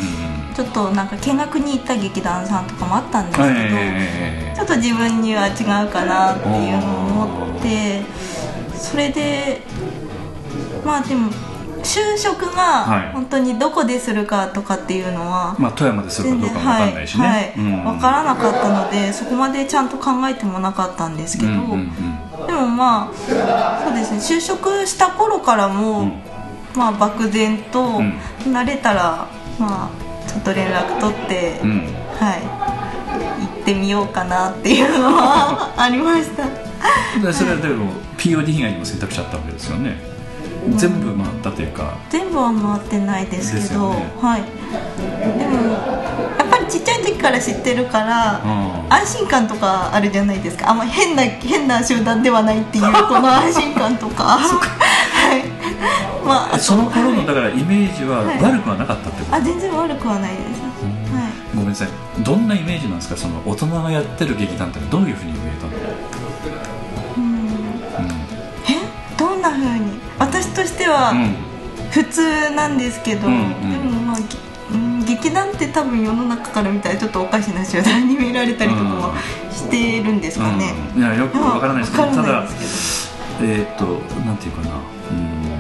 [0.53, 8.03] ちょっとなんか見学に行った劇団さんとかもあったんですけど、えちょっと自分には違うかなっていうのを思って
[8.75, 9.62] それで
[10.86, 11.31] まあでも
[11.83, 13.07] 就職はい。
[13.07, 17.53] が本当にどこでするかとかっていうのはまあ富山でするかどうかも分かんないしね、はいはい。
[17.57, 17.83] うん。
[17.83, 21.61] 分からなかったのでそこまでちゃんと考えてもなかったんですけど、うんうん
[22.39, 22.47] うん。
[22.47, 24.19] でもまあそうですね。
[24.19, 26.21] 就職した頃からも、うん。
[26.75, 28.19] まあ漠然とん。
[28.45, 29.27] 慣れたら、
[29.59, 29.89] まあ
[30.27, 31.87] ちょっと連絡取って、うん。
[32.19, 32.41] はい。
[33.45, 36.43] 行ってみようかなっていうのはありました。
[37.21, 39.95] でそれはでも POD 以外にも選択肢あったわけですよね
[40.78, 41.93] 全部回ったというか。
[42.10, 44.06] 全部は回ってないですけどね。
[44.21, 44.41] はい。
[44.41, 45.54] でも
[46.38, 48.93] やっぱりちっちゃい時から知ってるから、うん。
[48.93, 50.69] 安心感とかあるじゃないですか。
[50.69, 54.23] あんま変な変な集団ではないっていう この安心感とか。
[54.23, 54.39] は
[55.36, 55.43] い。
[56.26, 57.28] まあその頃のはい。
[57.28, 58.41] だからイメージははい。
[58.41, 60.62] 悪くはなかったってこと、あ全然悪くはないです、
[61.13, 61.32] はい。
[61.54, 61.88] ごめんなさい。
[62.19, 63.17] どんなイメージなんですか？
[63.17, 65.72] その大人がやってる劇団ってどういうふうに見えたの、
[70.23, 71.21] 私としてはうん。
[71.21, 71.36] うん
[71.93, 73.71] 普通なんですけど、うんうん。
[73.71, 74.17] でもまあ
[75.05, 79.13] 劇団って多分世の中から見たらちょっとおかしな集団に見られたりとかも
[79.51, 80.99] してるんですかね、うん。
[80.99, 82.05] いやよくわからないですけど。
[82.05, 82.47] ただ
[83.41, 83.86] えーっと
[84.25, 84.71] なんていうかな。
[85.12, 85.52] うん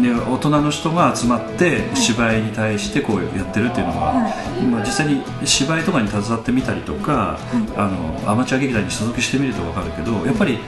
[0.00, 4.14] で大人の人が集まって芝居に対してこうやってるっていうのは、
[4.70, 7.38] まあ、実際に芝居とかに携わってみたりとか、
[7.76, 10.58] あのアマチュア劇団に所属してみると分かるけどやっぱり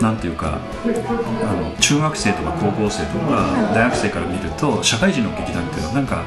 [0.00, 6.24] なんていうかあの中学生とか高校生とか大学生から見ると社会人の劇団っていうのはなんか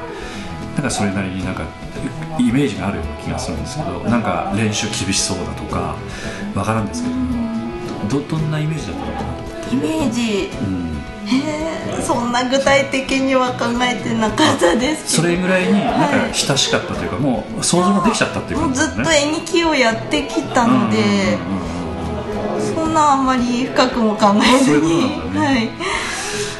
[0.74, 1.64] なんかそれなりになんか
[2.38, 5.96] イメージがあるような気がするんですけどなんか練習厳しそうだとか
[6.54, 7.32] 分からんですけど
[8.20, 9.32] どどんなイメージだったのかな
[9.64, 9.74] と。
[9.74, 10.50] イメージ。
[10.58, 11.02] うん。
[11.26, 11.71] へえ
[12.06, 15.22] そんな具体的には考えてなかったですけど。
[15.22, 18.94] それぐらいになんか親しかったというか、もう想像ができちゃったっていうもう感じですね。
[18.96, 21.38] ずっと絵日記をやってきたので、
[22.74, 24.80] そんなあんまり深くも考えずに。
[24.80, 25.40] そういうことなんだ。
[25.40, 25.70] はい。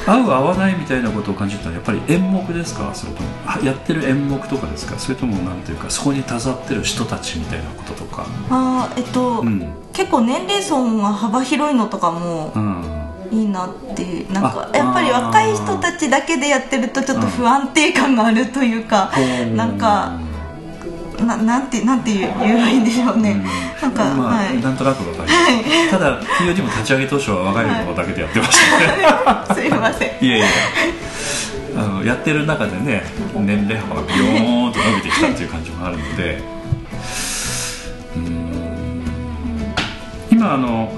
[0.05, 2.91] 合う合わないみたいなことを感じたのはやっぱり演目ですか？
[2.93, 4.99] それともはやってる演目とかですか？
[4.99, 8.27] それともなんていうかそこに携わってる人たちみたいなこととか。
[8.51, 9.65] あーえっと、うん。
[9.93, 13.02] 結構年齢層が幅広いのとかもうん
[13.33, 19.11] いいなってなんかあやっぱり若い人たちだけでやってるとちょっと不安定感があるというか、
[19.57, 20.21] なんか
[21.25, 23.43] ななんてなんて言えばいいんでしょうね、
[23.81, 24.61] なんか、まあ、はい。
[24.61, 25.39] なんとなくわかりま
[25.87, 30.11] す、ただ POD も立ち上げ当初は若いのだけでやってましたね、 すいません。
[30.21, 30.47] いやいや
[31.75, 33.03] あのやってる中でね
[33.35, 36.43] 年齢幅がビヨーンと伸びてきたっていう感じもあるので。
[38.15, 38.53] うーん。
[40.31, 40.91] 今あの、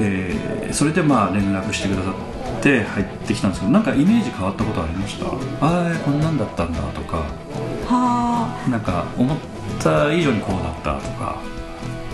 [0.00, 2.12] えーそれでまあ連絡してくださ
[2.58, 5.26] って入ってきたんですけどなんかイメージ変わったことありました？
[5.26, 5.30] あ
[5.60, 7.16] あこんなんだったんだとか。
[7.18, 8.70] はあ。
[8.70, 9.36] なんか思っ
[9.82, 11.36] た以上にこうだったとか。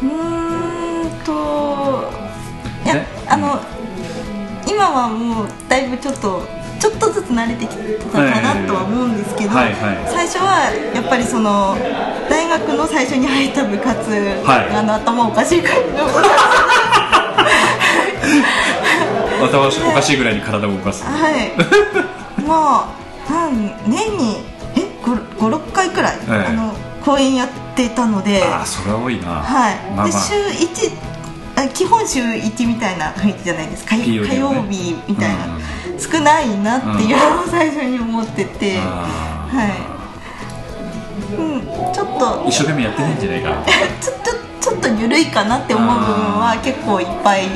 [0.02, 1.32] うーんと
[2.84, 3.06] いやえ？
[3.28, 3.60] あの
[4.66, 6.42] 今はもうだいぶちょっと
[6.78, 9.98] ちょっとずつ慣れてきたかなとは思うんですけど、はいはい。
[10.08, 11.74] 最初はやっぱりその
[12.28, 14.10] 大学の最初に入った部活、
[14.44, 14.76] はい。
[14.76, 16.20] あの頭おかしい感じの頭
[19.44, 21.04] おかしいぐらいに体を動かす。
[21.04, 21.52] はい。
[22.46, 22.94] ま
[23.28, 24.36] あなん年に
[24.76, 26.32] え56回くらい、ええ。
[26.48, 26.72] あの
[27.04, 28.42] 公演やってたので。
[28.42, 29.42] ああそれは多いな。
[29.42, 30.06] はい、まあまあ。
[30.06, 30.34] で週
[30.66, 31.16] 1
[31.56, 33.96] あ基本週1みたいな雰囲気じゃないですか。
[33.96, 34.62] 火 POD 火曜はね。
[34.70, 35.62] 日みたいな、うん。
[35.98, 39.88] 少ないなっていうのを最初に思ってて、は
[41.32, 42.44] い、うん、ちょっと。
[42.46, 43.50] 一生懸命やってねえんじゃないか。
[43.50, 43.64] な
[44.00, 44.35] ちょちょ
[44.66, 47.46] ちょっと緩いかなって思う部分は結構いっぱい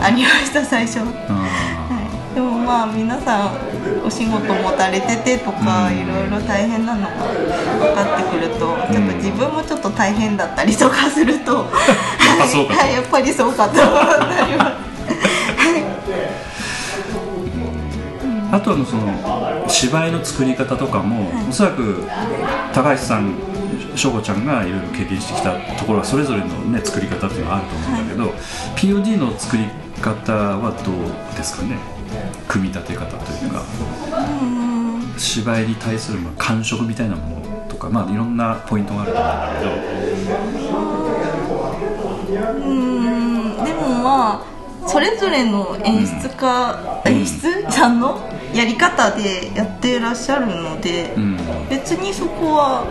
[0.00, 1.98] ありました最初、はあ
[2.30, 5.98] い、でもまあ皆さんお仕事持たれててとかうん。
[5.98, 7.08] いろいろ大変なのが
[7.82, 14.76] 分かってくるとちょっと自分もちょっと大変だったりとかすると はい、やっぱりそうかと思ったりは
[18.52, 22.04] あとはその芝居の作り方とかも、おそらく
[22.72, 23.34] 高橋さん
[23.96, 28.32] 翔子ちゃんがいろいろ経験してきたところはそれぞれの、ね、作り方っていうのはあると思うんだけど、
[28.76, 29.64] POD の作り
[30.00, 30.96] 方はどう
[31.36, 31.78] ですかね？
[32.46, 33.64] 組み立て方というか。
[35.18, 39.70] 芝居に対するまあ感触みたいなものとか、まあ、いろんなポイントがあると思うんだけど。
[42.52, 43.64] うーん。
[43.64, 44.46] でもまあ
[44.86, 48.20] それぞれの演出家、演出さんの
[48.52, 51.38] やり方でやってらっしゃるので、うん。
[51.70, 52.84] 別にそこは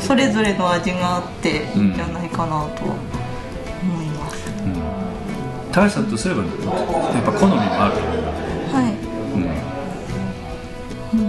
[0.00, 1.94] それぞれの味があっていいん。
[1.94, 2.68] じゃないかなとは
[3.82, 4.36] 思います、
[5.72, 6.50] 高橋さんとすればやっ
[7.24, 7.94] ぱ好みもある。
[8.72, 8.92] はい。
[8.94, 9.06] け
[11.16, 11.28] ど、うん。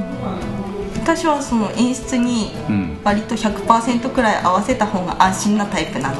[1.01, 2.97] 私はその演出にうん。
[3.03, 6.16] 割と100%くらい合わせた方が安心なタイプなの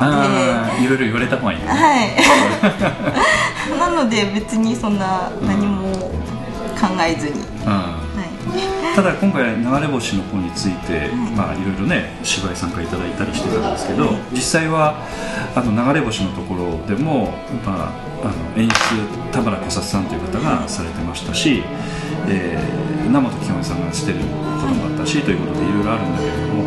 [0.78, 2.10] で、いろいろ言われた方がいいはい。
[3.80, 5.91] なので別にそんな何も
[6.80, 7.34] 考えずに、
[7.66, 7.72] うん。
[7.72, 7.95] はい、
[8.96, 14.96] ただ今回流れ星の方について、まあいろいろね芝居参加いただいたりしてたんですけど、実際は
[15.54, 17.32] あの流れ星のところでも、
[17.66, 18.74] まあ、あの演出
[19.34, 21.64] 田村小里さんという方がされてましたし、
[22.30, 24.34] えー生本清美さんがしてること
[24.74, 26.64] もあったしということでいろいろあるんだけれども、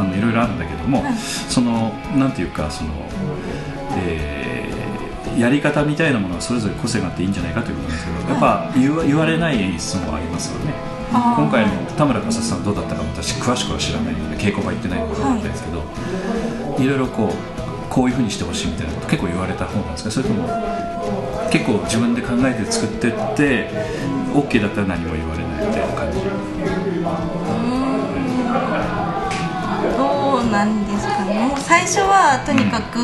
[0.00, 1.04] あのいろいろあるんだけども、
[1.48, 2.90] そのなんていうかその、
[3.98, 4.47] えー
[5.36, 10.72] やり方みたいなものはそれぞれ個性があっていいんじゃないかということですけど、やっぱ言わ言われない演出もありますよね。
[11.10, 15.82] 今回の田村小里さんどうだったか私詳しくは知らないので稽古場行ってないので分かんないですけど、
[16.78, 17.32] いろいろこう
[17.88, 20.46] こういうふうにしてほしいみたいなこと結構言われた方なんですかそれとも
[21.50, 23.70] 結構自分で考えて作ってって
[24.34, 26.18] OK だったら何も言われないみたいな感じ。
[29.96, 31.54] どうなんですかね。
[31.58, 32.98] 最初はとにかく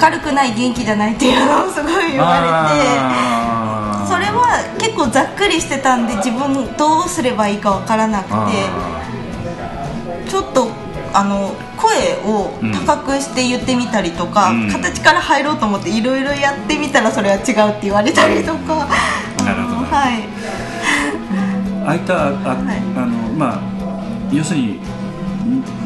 [0.00, 3.32] 明るくない元気じゃないっていうのをすごい言われて
[4.08, 8.32] それは結構ざっくりしてたんで自分どうすればいいかわからなくて
[10.30, 10.68] ちょっと
[11.14, 12.50] あの声を
[12.86, 14.70] 高くして言ってみたりとか、うん。
[14.70, 18.88] 形から入ろうと思っていろいろやってみたらそれは違うって言われたりとか、
[19.44, 19.86] なるほど。
[19.86, 20.24] はい。
[21.84, 22.78] ああいったあ、はい。
[22.96, 23.60] あのまあ
[24.32, 24.80] 要するに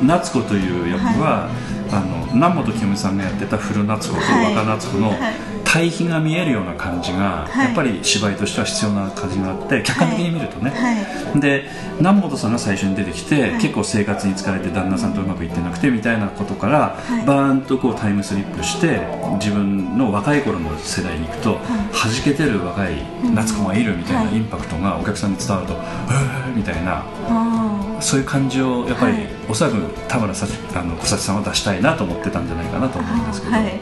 [0.04, 1.48] 夏子という役は、
[1.90, 5.56] あの南本清美さんがやってた古夏子とはい若夏子のはい。
[5.76, 7.66] 対比が見えるような感じが、はい。
[7.66, 11.40] やっぱり芝居としては必要な感じがあって客観的に見るとね、はい。
[11.40, 11.64] で
[11.98, 13.60] 南本さんが最初に出てきて、い。
[13.60, 17.26] 結構生活に疲れて旦那さんとうまくいってなくてみたいなことから、い。
[17.26, 19.00] バーンとこうタイムスリップして
[19.38, 21.58] 自分の若い頃の世代に行くと、
[21.92, 22.94] 弾けてる若い
[23.34, 24.36] 夏子がいるみたいなはい。
[24.36, 27.65] インパクトがお客さんに伝わると「へえ」みたいなあ
[28.00, 29.28] そういう感じをやっぱり、はい。
[29.48, 29.76] おそらく
[30.08, 33.80] 田村幸あの小幸さんは出したいなと思ってたんじゃないかなと思うんですけど、はい。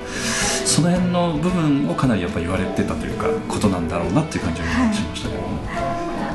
[0.66, 5.48] その辺の部分をかなりやっぱ言われてたというかことなんだろうなっていう感じがしましたけども、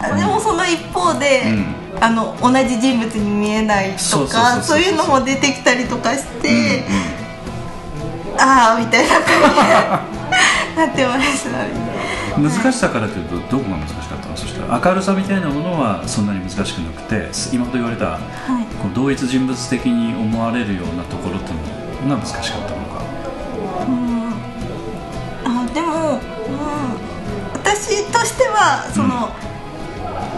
[0.01, 1.75] あでもその一方で、うん。
[2.01, 8.39] あの同じ人物に見えないとかそういうのも出てきたりとかして、うんうん。
[8.39, 9.59] ああみたいな感じ
[10.71, 11.99] になってましたね
[12.40, 14.38] 難しさからというとどこが難しかったの？
[14.38, 18.20] そしたら明るさみたいなものはそんなに難しくなくて今ほど言われたは
[18.62, 18.66] い。
[18.82, 23.02] こう同一人物的に思われるようなところっていうのが難しかったのか？
[23.88, 24.34] うん。
[25.46, 26.20] あでも、うん、
[27.54, 29.30] 私としてはその、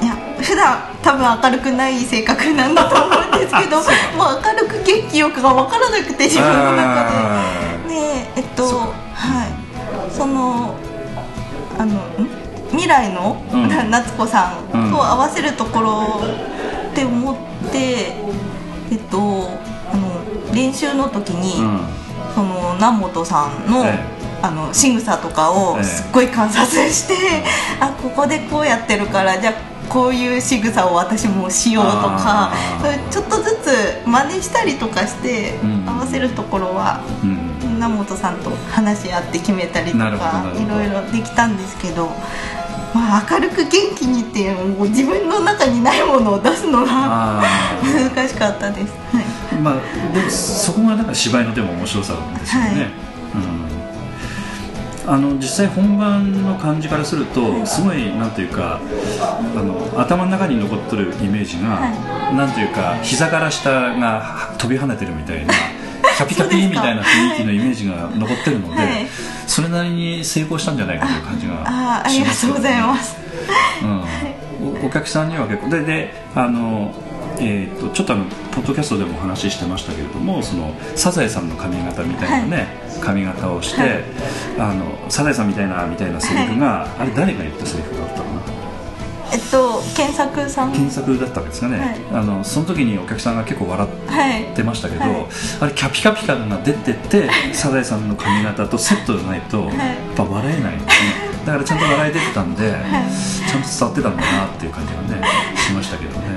[0.02, 3.78] いや普段多分明るくない性格なんだと思うんですけど
[4.18, 7.10] もう明るく元気よくが分からなくて自分の中
[7.88, 7.94] で。
[7.94, 8.64] でえっと
[9.14, 10.12] はい。
[10.12, 10.76] その
[11.82, 12.30] あのん
[12.70, 13.68] 未来の、うん。
[13.68, 14.92] な夏子さんうん。
[14.92, 16.22] と合わせるところ
[16.92, 17.36] って思っ
[17.72, 18.14] て、
[18.92, 19.50] えっと
[19.92, 21.80] あの練習の時に、うん。
[22.36, 24.00] その南本さんの、え
[24.44, 25.84] あの仕草とかをええ。
[25.84, 27.16] すっごい観察して、
[27.80, 29.54] あここでこうやってるからじゃあ
[29.90, 32.54] こういう仕草を私もしようとか
[33.10, 35.90] ちょっとずつ真似したりとかして、うん。
[35.90, 37.51] 合わせるところはうん
[37.82, 42.10] 南本さんと話し合って決めたりとかいろいろできたんですけど、
[42.94, 47.44] まあ、明るく元気にっていうもう自分の中にないものを出すのがあ
[47.84, 48.94] 難しかったです。
[49.12, 49.26] はい。
[49.26, 52.92] ーまあでもそこがなんか芝居のでも面白さですよね、はい。
[55.08, 58.80] うん、あの実際本番の感じからするとすごいなんていうか
[59.20, 61.80] あの頭の中に残ってるイメージが、
[62.32, 65.54] なんていうか膝から下が飛び跳ねてるみたいな
[66.22, 69.08] キャピキャピみたいな雰囲気のイメージが残ってるので、はい。
[69.48, 73.18] それなりに成功したんじゃないかという感じがあーありがとうございます。
[74.62, 75.70] うん、おお客さんには結構。
[75.70, 76.94] でであの、
[77.40, 82.68] えー、とちょっとあのポッドキャストでもお話ししてましたけれどもそのサザエさんの髪型みたいなね、
[83.02, 84.04] 髪型をして、はい。
[84.60, 88.31] あのサザエさんみたいなみたいなセリフが、あれ誰が言ったセリフだったかな
[89.32, 90.72] えっと検索さん？
[90.72, 92.00] 検索だったわけですかね、はい。
[92.12, 95.12] あのその時にお客さんが結構笑っはいてましたけど、はい。
[95.62, 99.72] あれキャピキャピ感が出ててサザエさんの髪型とセットじゃないと、やっ
[100.16, 105.28] ぱ笑えないんですねだからちゃんと笑い出てたんで、ちゃんと伝わってたんだなっていう感じがね
[105.58, 106.28] しましたけどね、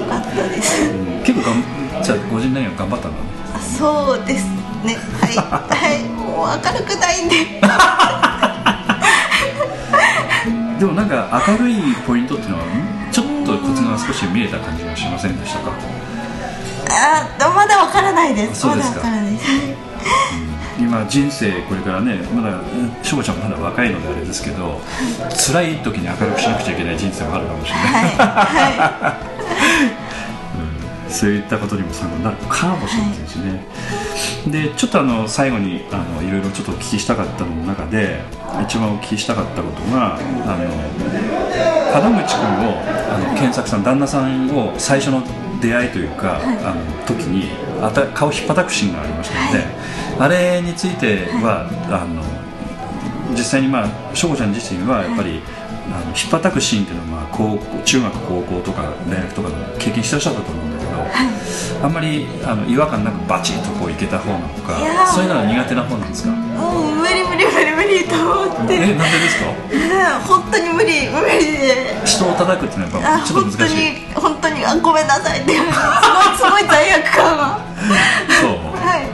[0.00, 0.90] よかったです。
[0.90, 1.22] うん。
[1.22, 1.54] 結構が
[2.00, 4.46] んじゃあご人内は頑張ったんだそうです
[4.84, 4.96] ね。
[5.20, 5.36] はい。
[5.36, 6.02] はい。
[6.08, 7.60] もう明るくないんで。
[10.78, 15.72] でもなんか明るいポイントっていうのはんちょっとコツが少し見えた感じがしませんでしたか？
[16.90, 18.60] あまだわからないです。
[18.62, 19.00] そうですか。
[19.00, 19.44] まだわからないです。
[20.78, 22.60] 今人生これからねまだ
[23.02, 24.80] 翔ちゃんまだ若いのであれですけど
[25.46, 28.16] 辛い時に明るくしなくちゃいけない人生もあるかもしれない、はい。
[28.18, 29.18] は
[29.98, 30.03] うん
[31.14, 33.64] そういったことにも参考になるかもしれませんしね、
[34.48, 38.20] でちょっとあの最後にあのいろいろちょっとお聞きしたかったの中で
[38.64, 40.20] 一番お聞きしたかったことがあ
[42.00, 42.82] の門口君を
[43.14, 45.22] あの健作さん旦那さんを最初の
[45.60, 47.48] 出会いというか、あの時に
[47.80, 49.64] あた顔引っ叩くシーンがありましたので、
[50.18, 52.22] あれについては、あの
[53.30, 55.40] 実際にまあ翔子ちゃん自身はやっぱり、
[55.86, 60.73] あの引っ叩くシーンっていうのはまあ高校中学高校とか大学とかの経験してらっしゃったと思うん
[61.82, 64.78] あんまりあの違和感なくバチッとこういけた方なのか
[65.12, 66.30] そういうのは苦手な方なんですか？
[66.30, 68.74] う無理無理無理無理と思って。
[68.74, 69.50] えなんでですか？
[69.72, 72.00] うん本当に無理無理で。
[72.04, 73.76] 人を叩くっていうのはやあっぱちょっと本当難しい。
[73.76, 73.82] に
[74.14, 75.72] 本当にあごめんなさいってすごい
[76.36, 77.58] すごい罪悪感が
[78.40, 78.50] そう。
[78.80, 79.04] はい、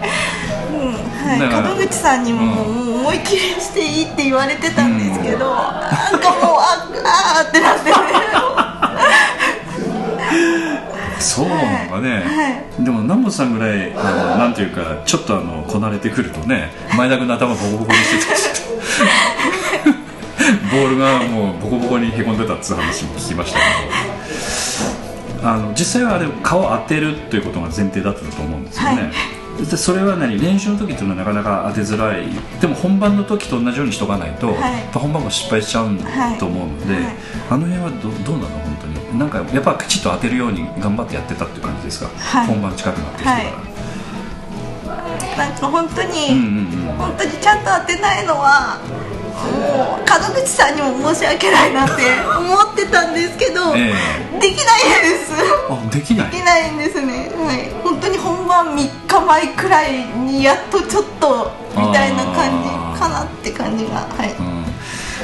[0.71, 0.95] うん、
[1.27, 7.93] はい、門口さんにももう思い切りしていいって言われてたんですけど、なんかもうああーってなってね
[11.31, 18.37] そうなのかね、でも南本さんぐらいあのなんていうかちょっとあのこなれてくるとね前田君の頭ボコボコにしてた。
[18.37, 18.49] し
[20.73, 23.65] ボールがもうボコボコにへこんでたっていう話も聞きましたけ
[25.45, 25.49] ど。
[25.49, 29.11] あの実際はあれ顔を当てるということが前提だったと思うんですよね、
[29.59, 32.27] でそれは何練習の時っていうのはなかなか当てづらい。
[32.61, 34.83] でも本番の時と同じようにしとかないと、はい。
[34.93, 35.97] 本番も失敗しちゃう
[36.39, 37.15] と思うので、はいはい。
[37.51, 38.59] あの辺はどどうなの？
[38.59, 42.47] 本当になんかやっぱきちっと当てるように頑張ってやってたっていう感じですか、はい。
[42.47, 43.33] 本番近くなってきてか
[45.37, 46.41] ら、なんか本当に、うんう
[46.87, 46.97] んうん。
[46.97, 48.79] 本当にちゃんと当てないのは
[49.41, 52.03] もう門口さんにも申し訳ないなって
[52.39, 53.95] 思ってたんですけど、え
[54.41, 55.33] できないです。
[55.69, 56.31] あできない？
[56.31, 57.31] できないんですね。
[57.37, 57.69] はい。
[57.83, 62.63] 本当に本番3日前くらいにやっとちょっとみたいな感
[62.95, 64.35] じかなって感じがはい。
[64.39, 64.50] うん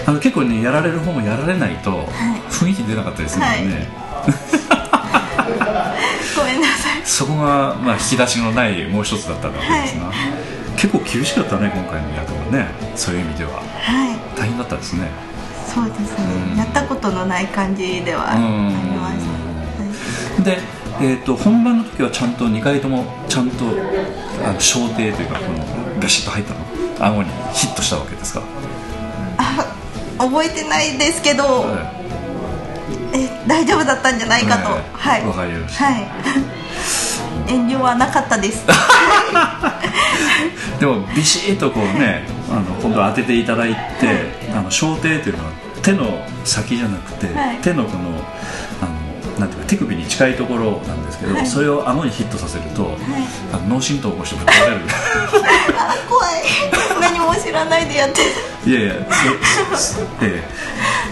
[0.07, 2.07] あの結構ねやられる方もやられないと
[2.49, 3.89] 雰囲気出なかったりするんね、
[6.37, 7.03] ごめんなさい。
[7.05, 10.13] そこが、まあ、引き出しのないもう一つだったわけですが、
[10.77, 12.69] 結構厳しかったね今回の役はね。
[12.95, 13.53] そういう意味では。
[13.53, 13.59] は
[14.13, 14.17] い。
[14.39, 15.09] 大変だったですね。
[15.67, 16.59] そうですね、うん。
[16.59, 18.71] やったことのない感じではありま
[19.11, 19.17] し
[20.37, 20.59] た、で、
[21.01, 23.65] えー、と本番の時はちゃんと2回ともちゃんと
[24.45, 25.59] あの小艇というかこの
[26.01, 26.61] ガシッと入ったの？
[26.99, 28.41] 顎にヒットしたわけですか、
[30.19, 31.93] 覚えてないですけど、は
[33.13, 35.27] え大丈夫だったんじゃないかと、ええはい。
[35.27, 35.85] わかりました。
[35.85, 36.07] はい。
[37.49, 38.65] 遠慮はなかったです。
[38.65, 38.69] い、
[40.81, 43.79] でもビシッとこうねあの今度当てていただいて、
[44.53, 45.51] あの小艇というのは
[45.83, 47.59] 手の先じゃなくて、はい。
[47.63, 48.21] 手のこの
[49.39, 51.47] なんていうか手首に近いところなんですけど、はい。
[51.47, 52.97] それを顎にヒットさせると、
[53.53, 54.81] あの脳震盪を起こしてぶっ倒れる。
[55.77, 56.43] あ怖い。
[57.01, 58.23] 何も知らないでやって。
[58.69, 58.95] いやいや
[59.77, 60.57] そそええ。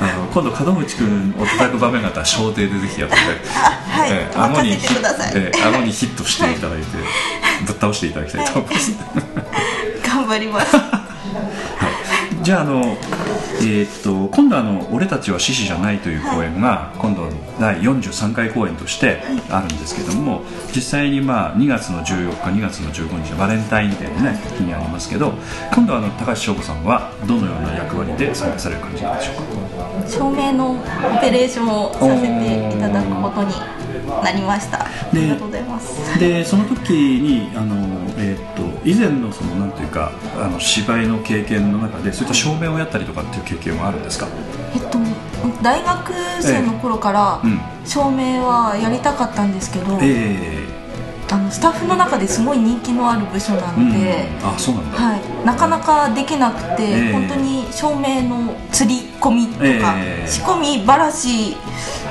[0.01, 6.87] あの今度門口君を叩く場面があったら小艇でぜひやってくだあはい、ええ任にせてください、ええ顎にヒットしていただいて、
[7.67, 8.93] ぶっ倒していただきたいと思います、
[10.05, 10.77] 頑張ります。
[12.43, 12.97] じゃああの、
[13.67, 20.43] えーっと今度あの「俺たちは獅子じゃない」という公演が、今度第43回公演としてあるんですけども
[20.75, 25.33] 実際にまあ2月の14日2月の15日バレンタインデーのね日にありますけど
[25.75, 29.37] 今度はあの高橋翔子さんはどのような役割で参加される感じなんでしょう
[30.05, 30.09] か？
[30.09, 33.55] 照明のオペレーションをさせていただくことに
[34.23, 34.85] なりました。
[34.85, 36.19] ありがとうございます。
[36.21, 37.75] でその時にあの、
[38.19, 44.27] えーっと以前のそのなんていうかあの芝居の経験の中でそういった照明をやったりとかっていう経験はあるんですか？
[44.75, 44.99] えっと
[45.63, 46.13] 大学
[46.43, 47.41] 生の頃から
[47.87, 50.67] 照明はやりたかったんですけど、え
[51.31, 57.13] あのスタッフの中ですごい人気のある部署なえので、うん、あそうなんだ、はい、なかなかできなくて、ええ。
[57.13, 59.65] 本当に照明の釣り込みとか、
[59.99, 60.29] ええ。
[60.29, 61.57] 仕込みばらし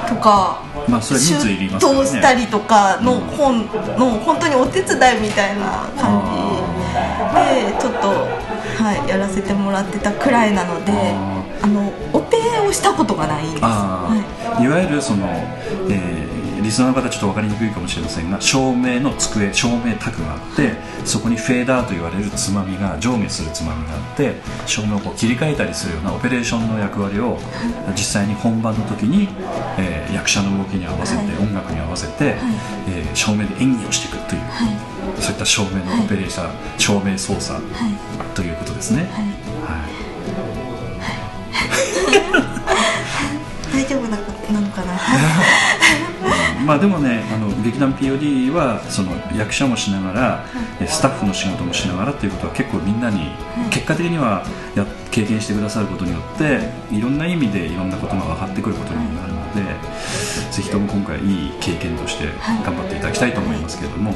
[0.08, 3.66] とか、まあそれ人数いりますからねしたりとかの本
[3.98, 6.44] の本当にお手伝いみたいな感じ
[7.34, 12.38] でちょっと、はい、やらせてもらってたくらいなのでああのオペ
[12.68, 15.28] をしたことがないんです、あはーいわゆるその、
[15.90, 16.23] えー
[16.64, 20.74] リスナーの方ちょっと分かりにくいかもしれませんが照明の机照明卓があって
[21.06, 24.36] そこにフェーダーと言われるつまみが上下するつまみがあって
[24.66, 27.38] 照明をこう切り替えたりするようなオペレーションの役割を
[27.92, 29.28] 実際に本番の時に、
[29.78, 31.38] えー役者の動きに合わせて、はい。
[31.44, 32.36] 音楽に合わせて、
[32.88, 35.22] えー照明で演技をしていくという、いはい。
[35.22, 37.94] そういった照明のオペレーション、照明操作はい。
[38.36, 39.10] ということですね。
[39.12, 39.26] はい。
[39.66, 40.04] はい。
[43.74, 44.18] 大丈夫な
[44.52, 44.94] なのかな？
[46.66, 50.46] まあでもねあの劇団 POD はその役者もしながら、
[50.80, 53.32] えスタッフの仕事もしながらっていうことは結構みんなに、
[53.70, 54.44] 結果的には
[54.76, 56.60] や経験してくださることによって
[56.92, 59.62] いろんな意味でいろんなことが分かってくることになるので、
[60.52, 62.26] ぜひとも今回いい経験として
[62.66, 64.14] 頑張っていただきたいと思いますけれども、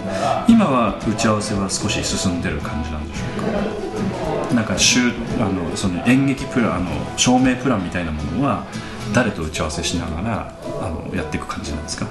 [0.48, 4.54] 今は打ち合わせは少し進んでる感じなんでしょうか？
[4.56, 8.66] なんか週あのその演劇プランあの照明プランみたいなものは
[9.14, 12.08] 誰と打ち合わせしながらあのやっていく感じなんですか？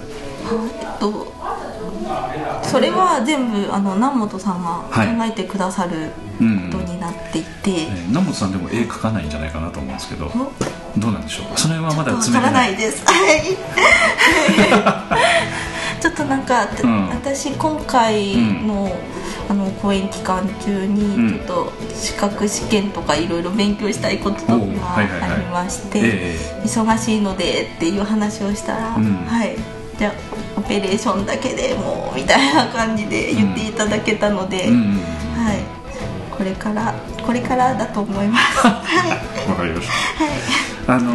[1.01, 1.33] と
[2.63, 10.31] それは全部あの南本さんが考えてくださるうんことになっていて、えー南本さんでも絵描かないんじゃないかなと思うんですけどお
[11.01, 11.57] どうなんでしょうか？
[11.57, 13.05] その辺はまだわから詰めてなないいです。
[13.07, 13.43] はい。
[16.01, 17.09] ちょっとなんか、うん。
[17.09, 18.95] 私今回の,、
[19.49, 20.95] あの公演期間中うん。
[20.95, 24.53] にちょっと資格試験とかいろいろ勉強したいこととか
[24.97, 25.03] あ
[25.39, 26.39] りまして、え。
[26.65, 29.25] 忙しいのでっていう話をしたら、うん。
[29.27, 29.57] はい。
[29.99, 30.13] じゃあ
[30.57, 34.95] オペレーションだけでもうみたいな感じで言っていただけたので、うん
[35.37, 35.59] はい、
[36.31, 36.95] これから
[37.25, 38.59] これからだと思います。
[38.67, 38.75] は
[39.47, 39.51] い。
[39.51, 39.89] わかりまし
[40.87, 41.13] た、あの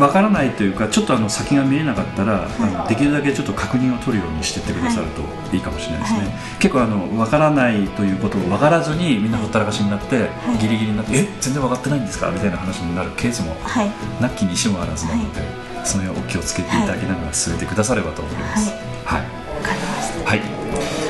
[0.00, 5.22] わからないというかちょっとあの先が見えなかったら、あのできるだけちょっと確認を取るようにしてってくださると
[5.54, 5.58] い。
[5.58, 6.28] いかもしれないですね、はい。
[6.58, 10.16] 結構あのわからないということを分からずにみんなほったらかしになって、
[10.56, 10.58] い。
[10.60, 12.30] ギリギリになってえ全然分かってないんですか？
[12.30, 13.90] みたいな話になるケースもはい。
[14.20, 15.40] なきにしもあらずなので、
[15.88, 18.70] その辺をお気をつけていただきながら進めてくださればと思います。
[19.06, 19.26] はい、わ
[19.62, 20.30] かりました。
[20.30, 20.42] はい。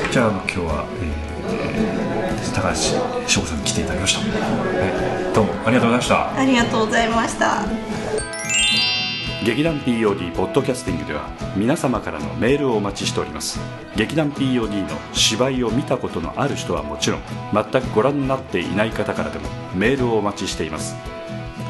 [0.09, 6.33] じゃああの今日は、えー、高橋翔子さんに来ていただきました、はい、どうもありがとうございました。
[6.33, 7.65] ありがとうございました。
[9.43, 13.59] 劇団 POD ポッドキャスティングでは皆様からのメールをお待ちしております。
[13.97, 17.21] 劇団 POD の芝居を見たことのある人はもちろん
[17.53, 20.95] 全くご覧になっていない方からでもメールをお待ちしています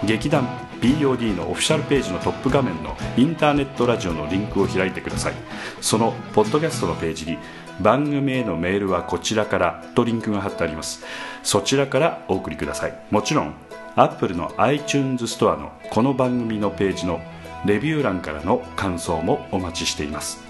[0.04, 0.46] 劇団
[0.80, 5.34] POD のオフィシャルページのトップ画面のインターネットラジオのリンクを開いてください。
[5.80, 7.38] そのポッドキャストのページに
[7.80, 11.04] 番組へのメールはこちらからとリンクが貼ってあります。
[11.42, 12.98] そちらからお送りください。
[13.10, 13.54] もちろん
[13.96, 17.20] Apple の iTunes ストアのこの番組のページの
[17.66, 20.42] レビュー欄からの感想もお待ちしています。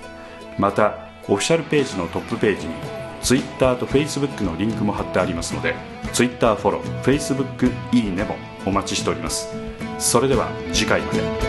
[0.58, 2.74] またオフィシャルページのトップページに
[3.22, 5.74] Twitter と Facebook のリンクも貼ってありますので
[6.12, 9.48] Twitter フォロー Facebook いいねもお待ちしております。
[9.98, 11.45] それでは次回まで。